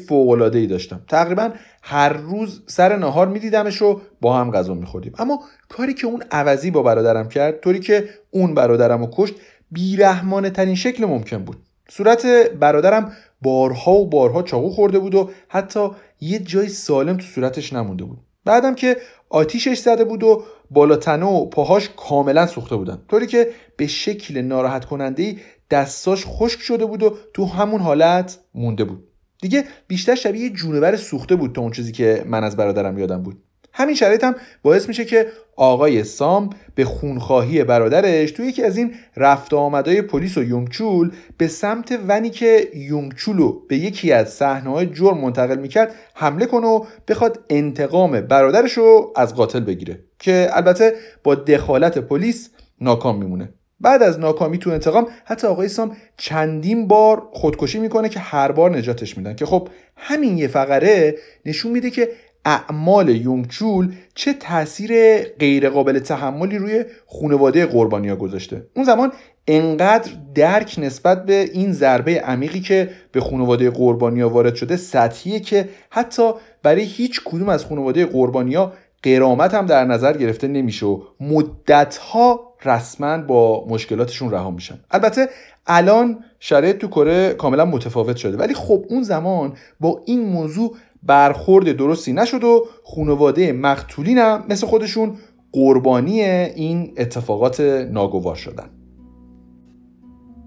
[0.53, 1.01] ای داشتم.
[1.07, 5.13] تقریبا هر روز سر نهار میدیدمش و با هم غذا میخوردیم.
[5.17, 5.39] اما
[5.69, 9.35] کاری که اون عوضی با برادرم کرد طوری که اون برادرم رو کشت
[9.71, 11.57] بیرحمانه ترین شکل ممکن بود.
[11.89, 12.25] صورت
[12.59, 13.11] برادرم
[13.41, 15.89] بارها و بارها چاقو خورده بود و حتی
[16.21, 18.19] یه جای سالم تو صورتش نمونده بود.
[18.45, 18.97] بعدم که
[19.29, 23.01] آتیشش زده بود و بالاتنه و پاهاش کاملا سوخته بودن.
[23.07, 25.35] طوری که به شکل ناراحت کننده
[25.71, 29.03] دستاش خشک شده بود و تو همون حالت مونده بود.
[29.41, 33.43] دیگه بیشتر شبیه جونور سوخته بود تا اون چیزی که من از برادرم یادم بود.
[33.79, 38.93] همین شرایط هم باعث میشه که آقای سام به خونخواهی برادرش توی یکی از این
[39.17, 44.85] رفت آمدای پلیس و یونگچول به سمت ونی که یونگچولو به یکی از صحنه های
[44.85, 50.93] جرم منتقل می‌کرد حمله کنه و بخواد انتقام برادرش رو از قاتل بگیره که البته
[51.23, 52.49] با دخالت پلیس
[52.81, 53.53] ناکام میمونه.
[53.81, 58.77] بعد از ناکامی تو انتقام حتی آقای سام چندین بار خودکشی می‌کنه که هر بار
[58.77, 61.15] نجاتش میدن که خب همین یه فقره
[61.45, 62.09] نشون میده که
[62.45, 68.67] اعمال یونگچول چه تاثیر غیرقابل تحملی روی خانواده قربانیا گذاشته.
[68.75, 69.11] اون زمان
[69.47, 75.69] انقدر درک نسبت به این ضربه عمیقی که به خانواده قربانیا وارد شده سطحیه که
[75.89, 76.31] حتی
[76.63, 78.73] برای هیچ کدوم از خانواده قربانیا
[79.03, 84.79] قرامت هم در نظر گرفته نمیشه و مدتها رسما با مشکلاتشون رها میشن.
[84.91, 85.29] البته
[85.67, 88.37] الان شرایط تو کره کاملا متفاوت شده.
[88.37, 94.67] ولی خب اون زمان با این موضوع برخورد درستی نشد و خانواده مقتولین هم مثل
[94.67, 95.17] خودشون
[95.51, 97.59] قربانی این اتفاقات
[97.91, 98.69] ناگوار شدن.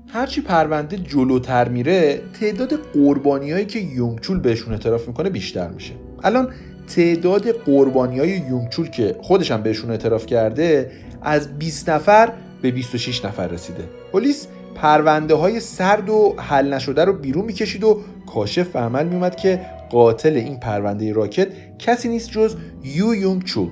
[0.08, 5.92] هرچی پرونده جلوتر میره تعداد قربانیایی که یونگچول بهشون اعتراف می‌کنه بیشتر میشه.
[6.22, 6.52] الان
[6.96, 10.90] تعداد قربانی های یونگچول که خودشم بهشون اعتراف کرده
[11.22, 12.32] از 20 نفر
[12.62, 13.84] به 26 نفر رسیده.
[14.12, 19.36] پلیس پرونده های سرد و حل نشده رو بیرون می‌کشید و کاشف به عمل میومد
[19.36, 19.60] که
[19.92, 23.68] قاتل این پرونده راکت کسی نیست جز یو یونگ چول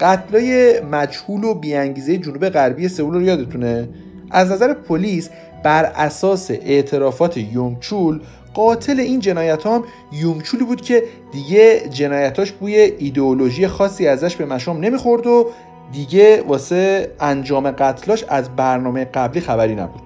[0.00, 3.88] قتلای مجهول و بیانگیزه جنوب غربی سئول رو یادتونه؟
[4.30, 5.30] از نظر پلیس
[5.64, 8.20] بر اساس اعترافات یونگ چول
[8.54, 11.02] قاتل این جنایت هم یونگچولی بود که
[11.32, 15.50] دیگه جنایتاش بوی ایدئولوژی خاصی ازش به مشام نمی‌خورد و
[15.92, 20.02] دیگه واسه انجام قتلاش از برنامه قبلی خبری نبود.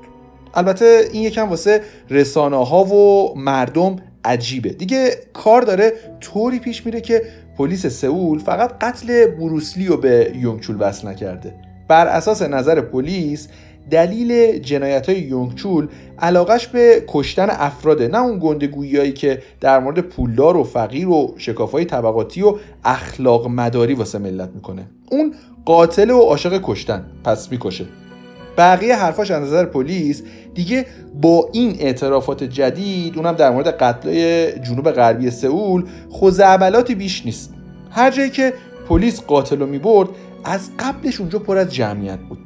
[0.54, 4.68] البته این یکم واسه رسانه ها و مردم عجیبه.
[4.68, 7.22] دیگه کار داره طوری پیش میره که
[7.58, 11.54] پلیس سئول فقط قتل بروسلی رو به یونگچول وصل نکرده.
[11.88, 13.48] بر اساس نظر پلیس
[13.90, 20.56] دلیل جنایت های یونگچول علاقش به کشتن افراده نه اون گندگویی که در مورد پولدار
[20.56, 24.86] و فقیر و شکافای طبقاتی و اخلاق مداری واسه ملت می‌کنه.
[25.10, 27.04] اون قاتل و عاشق کشتن.
[27.24, 27.86] پس می‌کشه.
[28.56, 30.22] بقیه حرفاش از نظر پلیس.
[30.54, 30.86] دیگه
[31.22, 35.84] با این اعترافات جدید اونم در مورد قتلای جنوب غربی سئول
[36.44, 37.54] عملاتی بیش نیست.
[37.90, 38.52] هر جایی که
[38.88, 40.08] پلیس قاتل رو می‌برد
[40.44, 42.38] از قبلش اونجا پر از جمعیت بود.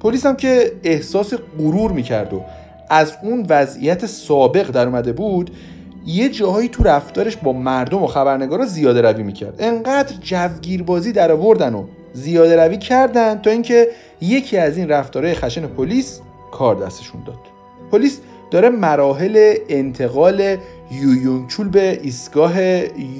[0.00, 2.42] پلیس هم که احساس غرور می‌کرد و
[2.90, 5.50] از اون وضعیت سابق در اومده بود
[6.06, 9.54] یه جاهایی تو رفتارش با مردم و خبرنگارا زیاده روی می‌کرد.
[9.58, 13.88] انقدر جوگیربازی در آوردن و زیاده روی کردن تا اینکه
[14.20, 17.38] یکی از این رفتارهای خشن پلیس کار دستشون داد.
[17.92, 20.56] پلیس داره مراحل انتقال
[20.90, 22.62] یویونگچول به ایستگاه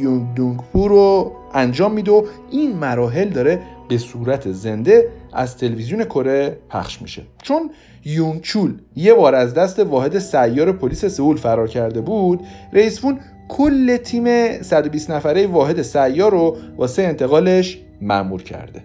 [0.01, 7.03] یوندونگپور رو انجام میده و این مراحل داره به صورت زنده از تلویزیون کره پخش
[7.03, 7.23] میشه.
[7.43, 7.71] چون
[8.05, 12.41] یونگچول یه بار از دست واحد سیار پلیس سئول فرار کرده بود
[12.73, 18.85] رئیسفون کل تیم 120 نفره واحد سیار رو واسه انتقالش مأمور کرده.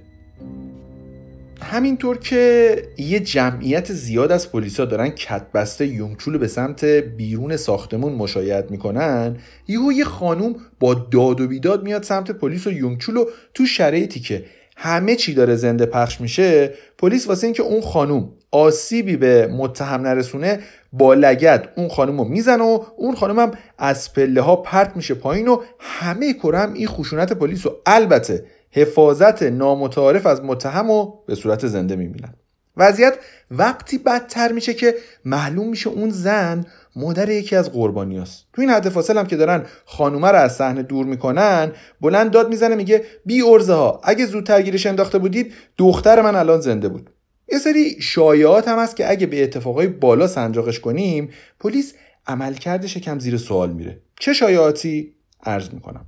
[1.62, 8.72] همینطور که یه جمعیت زیاد از پلیسا دارن کتبسته یونگچول به سمت بیرون ساختمون مشایعت
[8.72, 9.38] می‌کنن
[9.68, 14.20] یهو یه خانوم با داد و بیداد میاد سمت پلیس و یونگچول و تو شرایطی
[14.20, 14.46] که
[14.78, 20.60] همه چی داره زنده پخش میشه پلیس واسه اینکه اون خانوم آسیبی به متهم نرسونه
[20.94, 25.14] با لگد اون خانم رو می‌زنه و اون خانم هم از پله ها پرت میشه
[25.14, 28.46] پایین و همه کرم این خشونت پلیس و البته
[28.76, 32.34] حفاظت نامتعارف از متهم رو به صورت زنده می‌بینن
[32.78, 33.18] وضعیت
[33.52, 34.96] وقتی بدتر میشه که
[35.26, 36.66] معلوم میشه اون زن
[36.96, 40.84] مادر یکی از قربانیاست تو این حد فاصل هم که دارن خانومه رو از صحنه
[40.84, 41.72] دور می‌کنن
[42.02, 46.62] بلند داد می‌زنه میگه بی ارزه ها اگه زودتر گیرش انداخته بودید دختر من الان
[46.62, 47.10] زنده بود.
[47.52, 51.94] یه سری شایعات هم هست که اگه به اتفاقای بالا سنجاقش کنیم پلیس
[52.28, 54.02] عملکردش کم زیر سوال میره.
[54.20, 56.06] چه شایعاتی؟ عرض می‌کنم.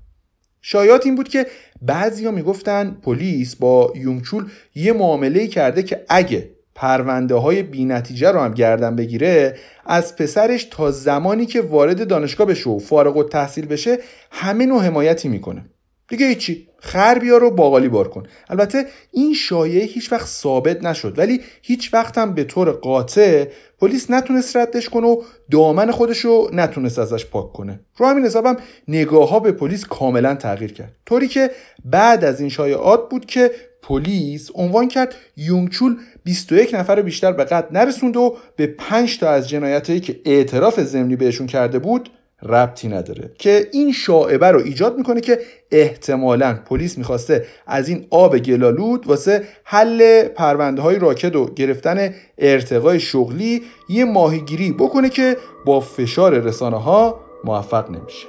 [0.68, 1.48] شایعات این بود که
[1.82, 4.46] بعضیا می‌گفتن پلیس با یونگچول
[4.76, 10.64] یه معامله کرده که اگه پرونده های بی نتیجه رو هم گردن بگیره از پسرش
[10.64, 13.98] تا زمانی که وارد دانشگاه بشه و فارغ و تحصیل بشه
[14.32, 15.66] همه نوع حمایتی می‌کنه.
[16.10, 16.68] دیگه هیچی.
[16.80, 18.24] خر بیار و باقالی بار کن.
[18.50, 23.46] البته این شایعه هیچ وقت ثابت نشد ولی هیچ وقت هم به طور قاطع
[23.80, 27.80] پلیس نتونست ردش کنه و دامن خودشو نتونست ازش پاک کنه.
[27.98, 30.96] رو همین حسابم نگاه ها به پلیس کاملا تغییر کرد.
[31.06, 31.52] طوری که
[31.86, 33.52] بعد از این شایعات بود که
[33.82, 39.50] پلیس عنوان کرد یونگچول 21 نفر بیشتر به قتل نرسوند و به 5 تا از
[39.50, 42.10] جنایتهایی که اعتراف ضمنی بهشون کرده بود
[42.46, 43.32] ربطی نداره.
[43.38, 45.40] که این شاعبه رو ایجاد می‌کنه که
[45.72, 53.00] احتمالا پلیس می‌خواسته از این آب گلالود واسه حل پرونده های راکد و گرفتن ارتقای
[53.00, 58.28] شغلی یه ماهیگیری بکنه که با فشار رسانه ها موفق نمیشه.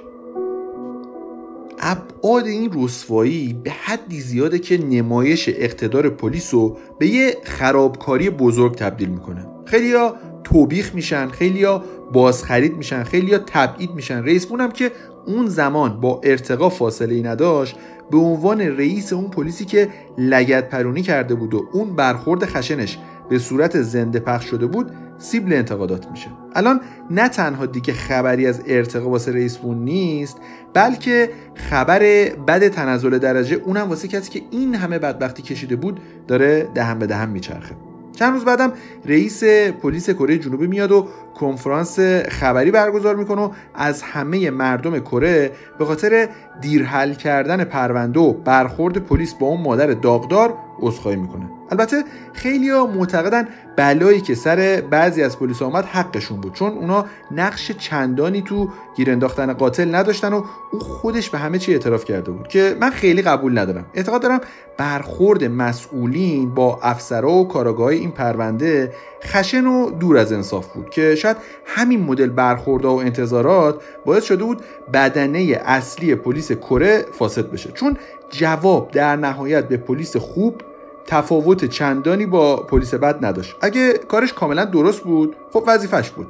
[1.79, 8.75] ابعاد این رسوایی به حدی زیاده که نمایش اقتدار پلیس رو به یه خرابکاری بزرگ
[8.75, 9.47] تبدیل می‌کنه.
[9.64, 10.14] خیلیا
[10.47, 14.23] توبیخ میشن خیلیا بازخرید میشن خیلیا تبعید میشن.
[14.23, 14.93] رئیس هم که
[15.27, 17.77] اون زمان با ارتقا فاصله ای نداشت
[18.11, 19.89] به عنوان رئیس اون پلیسی که
[20.19, 25.53] لگت پرونی کرده بود و اون برخورد خشنش به صورت زنده پخش شده بود سیبل
[25.53, 26.29] انتقادات میشه.
[26.55, 26.81] الان
[27.11, 30.37] نه تنها دیگه خبری از ارتقا واسه رئیس بون نیست
[30.75, 32.01] بلکه خبر
[32.47, 37.07] بد تنزل درجه اونم واسه کسی که این همه بدبختی کشیده بود داره دهن به
[37.07, 37.86] دهن میچرخه.
[38.17, 38.73] چند روز بعدم
[39.05, 39.45] رئیس
[39.83, 41.09] پلیس کره جنوبی میاد و
[41.41, 46.28] کنفرانس خبری برگزار می‌کنه و از همه مردم کره به خاطر
[46.61, 51.51] دیرحل کردن پرونده و برخورد پلیس با اون مادر داغدار عذرخواهی می‌کنه.
[51.70, 57.05] البته خیلی ها معتقدن بلایی که سر بعضی از پلیس آمد حقشون بود چون اونا
[57.30, 62.30] نقش چندانی تو گیر انداختن قاتل نداشتن و او خودش به همه چی اعتراف کرده
[62.30, 63.87] بود که من خیلی قبول ندارم.
[63.95, 64.41] اعتقاد دارم
[64.78, 68.93] برخورد مسئولین با افسرا و کاراگاه این پرونده
[69.24, 74.45] خشن و دور از انصاف بود که شاید همین مدل برخوردها و انتظارات باعث شده
[74.45, 74.62] بود
[74.93, 77.72] بدنه اصلی پلیس کره فاسد بشه.
[77.72, 77.97] چون
[78.31, 80.62] جواب در نهایت به پلیس خوب
[81.07, 83.57] تفاوت چندانی با پلیس بد نداشت.
[83.61, 86.27] اگه کارش کاملا درست بود خب وظیفش بود.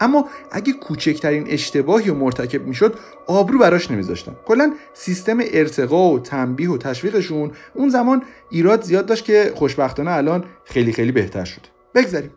[0.00, 2.94] اما اگه کوچکترین اشتباهی و مرتکب می‌شد
[3.26, 4.32] آبرو براش نمیذاشتن.
[4.46, 10.44] کلا سیستم ارتقا و تنبیه و تشویقشون اون زمان ایراد زیاد داشت که خوشبختانه الان
[10.64, 11.64] خیلی خیلی بهتر شده.
[11.94, 12.30] بگذاریم.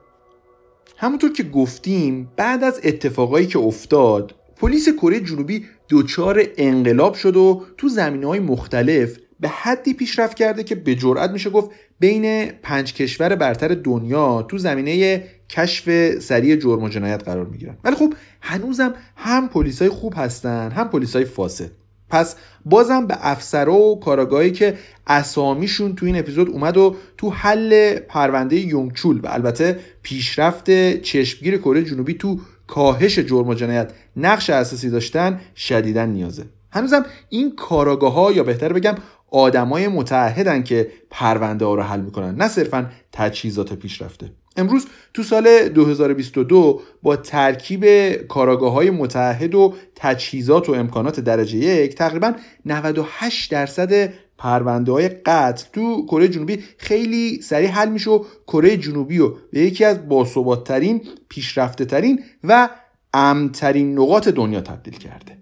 [1.01, 7.63] همونطور که گفتیم بعد از اتفاقایی که افتاد پلیس کره جنوبی دچار انقلاب شد و
[7.77, 12.93] تو زمینه های مختلف به حدی پیشرفت کرده که به جرئت میشه گفت بین پنج
[12.93, 17.77] کشور برتر دنیا تو زمینه کشف سریع جرم و جنایت قرار می‌گیرن.
[17.83, 21.71] ولی خب هنوزم هم پلیسای خوب هستن هم پلیسای فاسد.
[22.09, 22.35] پس
[22.65, 28.55] بازم به افسرا و کاراگاهی که اسامیشون تو این اپیزود اومد و تو حل پرونده
[28.55, 35.41] یونگچول و البته پیشرفت چشمگیر کره جنوبی تو کاهش جرم و جنایت نقش اساسی داشتن
[35.55, 36.45] شدیدن نیازه.
[36.71, 38.95] هنوزم این کاراگاه ها یا بهتر بگم
[39.31, 44.31] آدمای متعهدن که پرونده ها رو حل می‌کنن نه صرفا تجهیزات پیشرفته.
[44.57, 47.85] امروز تو سال 2022 با ترکیب
[48.27, 52.33] کاراگاه های متحد و تجهیزات و امکانات درجه یک تقریبا
[52.65, 59.17] 98 درصد پرونده های قتل تو کره جنوبی خیلی سریع حل میشه و کره جنوبی
[59.17, 62.69] رو به یکی از باثباتترین پیشرفته ترین و
[63.13, 65.37] امترین نقاط دنیا تبدیل کرده.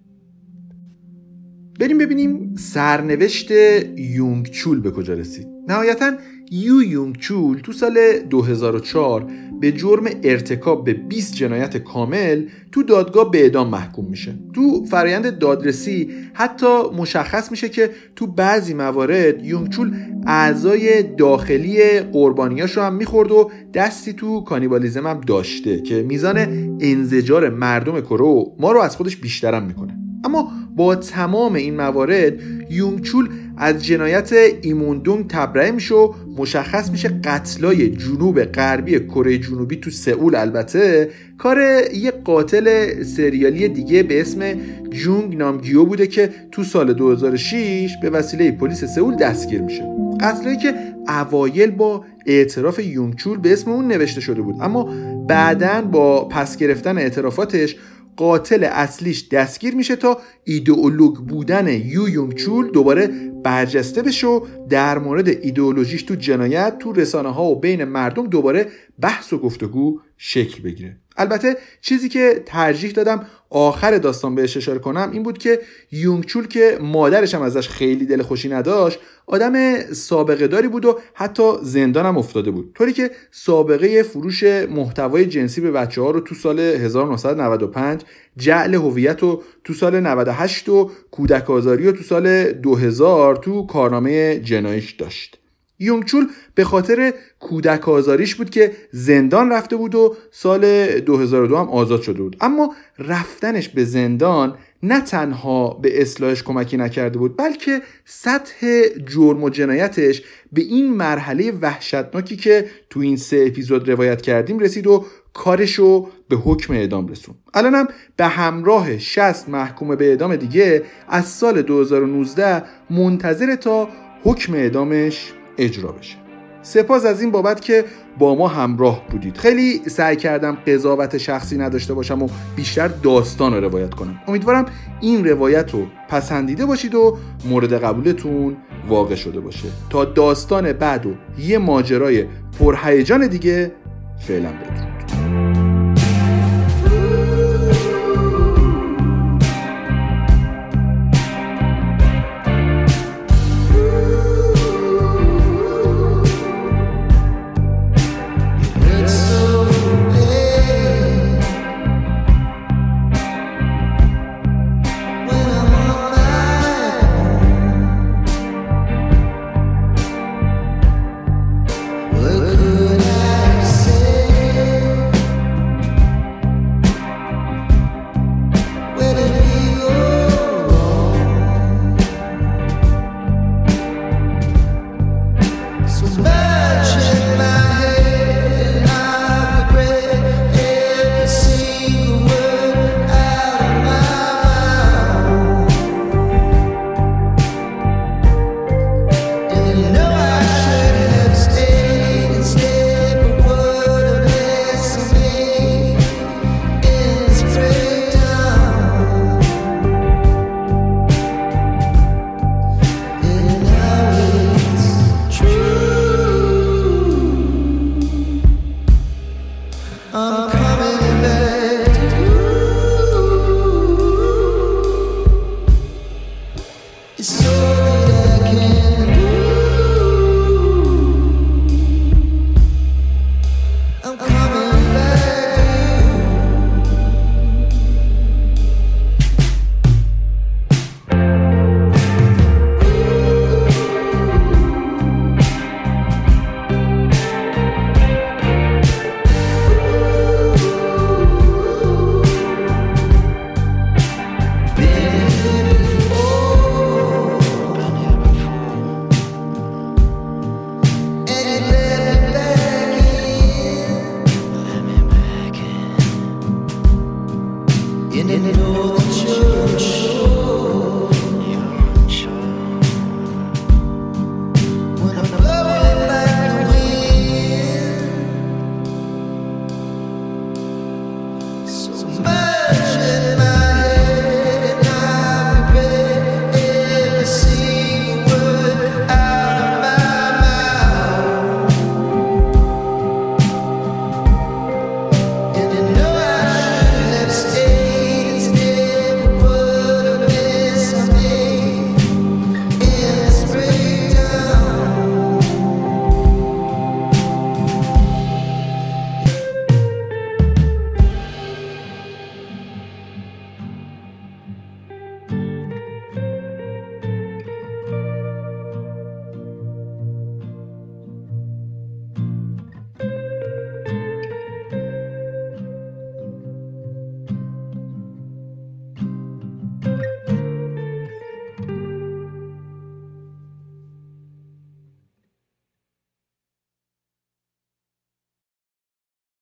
[1.79, 3.51] بریم ببینیم سرنوشت
[3.97, 5.47] یونگ چول به کجا رسید.
[5.67, 6.11] نهایتا
[6.51, 7.97] یو یونگ چول تو سال
[8.29, 9.27] 2004
[9.61, 14.35] به جرم ارتکاب به 20 جنایت کامل تو دادگاه به اعدام محکوم میشه.
[14.53, 19.95] تو فرایند دادرسی حتی مشخص میشه که تو بعضی موارد یونگ چول
[20.27, 26.37] اعضای داخلی قربانیاش رو هم می‌خورد و دستی تو کانیبالیزم هم داشته که میزان
[26.81, 30.06] انزجار مردم کرو ما رو از خودش بیشترم می‌کنه.
[30.27, 32.33] اما با تمام این موارد
[32.69, 39.89] یونگچول از جنایت ایموندونگ تبرئه میشه و مشخص میشه قتلای جنوب غربی کره جنوبی تو
[39.89, 40.35] سئول.
[40.35, 41.57] البته کار
[41.93, 44.53] یه قاتل سریالی دیگه به اسم
[44.89, 49.83] جونگ نامگیو بوده که تو سال 2006 به وسیله پلیس سئول دستگیر میشه.
[50.21, 50.73] قتلایی که
[51.07, 54.55] اوایل با اعتراف یونگچول به اسم اون نوشته شده بود.
[54.61, 54.89] اما
[55.27, 57.75] بعدا با پس گرفتن اعترافاتش
[58.17, 63.07] قاتل اصلیش دستگیر میشه تا ایدئولوگ بودن یو یونگ چول دوباره
[63.43, 68.67] برجسته بشه و در مورد ایدئولوژیش تو جنایت تو رسانه ها و بین مردم دوباره
[69.01, 70.97] بحث و گفتگو شکل بگیره.
[71.17, 75.59] البته چیزی که ترجیح دادم آخر داستان بهش اشاره کنم این بود که
[75.91, 81.51] یونگچول که مادرش هم ازش خیلی دل خوشی نداشت آدم سابقه داری بود و حتی
[81.61, 82.71] زندان هم افتاده بود.
[82.75, 88.01] طوری که سابقه فروش محتوای جنسی به بچه ها رو تو سال 1995
[88.37, 94.39] جعل هویت رو تو سال 98 و کودک آزاری رو تو سال 2000 تو کارنامه
[94.39, 95.39] جنایش داشت.
[95.79, 102.01] یونگچول به خاطر کودک آزاریش بود که زندان رفته بود و سال 2002 هم آزاد
[102.01, 102.37] شده بود.
[102.41, 109.49] اما رفتنش به زندان نه تنها به اصلاحش کمکی نکرده بود بلکه سطح جرم و
[109.49, 110.23] جنایتش
[110.53, 116.35] به این مرحله وحشتناکی که تو این سه اپیزود روایت کردیم رسید و کارشو به
[116.35, 123.55] حکم اعدام رسون الانم به همراه 60 محکوم به اعدام دیگه از سال 2019 منتظر
[123.55, 123.89] تا
[124.23, 126.17] حکم اعدامش اجرا بشه.
[126.61, 127.85] سپاس از این بابت که
[128.19, 129.37] با ما همراه بودید.
[129.37, 134.19] خیلی سعی کردم قضاوت شخصی نداشته باشم و بیشتر داستان رو روایت کنم.
[134.27, 134.65] امیدوارم
[135.01, 137.17] این روایت رو پسندیده باشید و
[137.49, 138.57] مورد قبولتون
[138.89, 139.67] واقع شده باشه.
[139.89, 142.25] تا داستان بعد و یه ماجرای
[142.59, 143.71] پرهیجان دیگه
[144.19, 144.96] فعلا بدرود.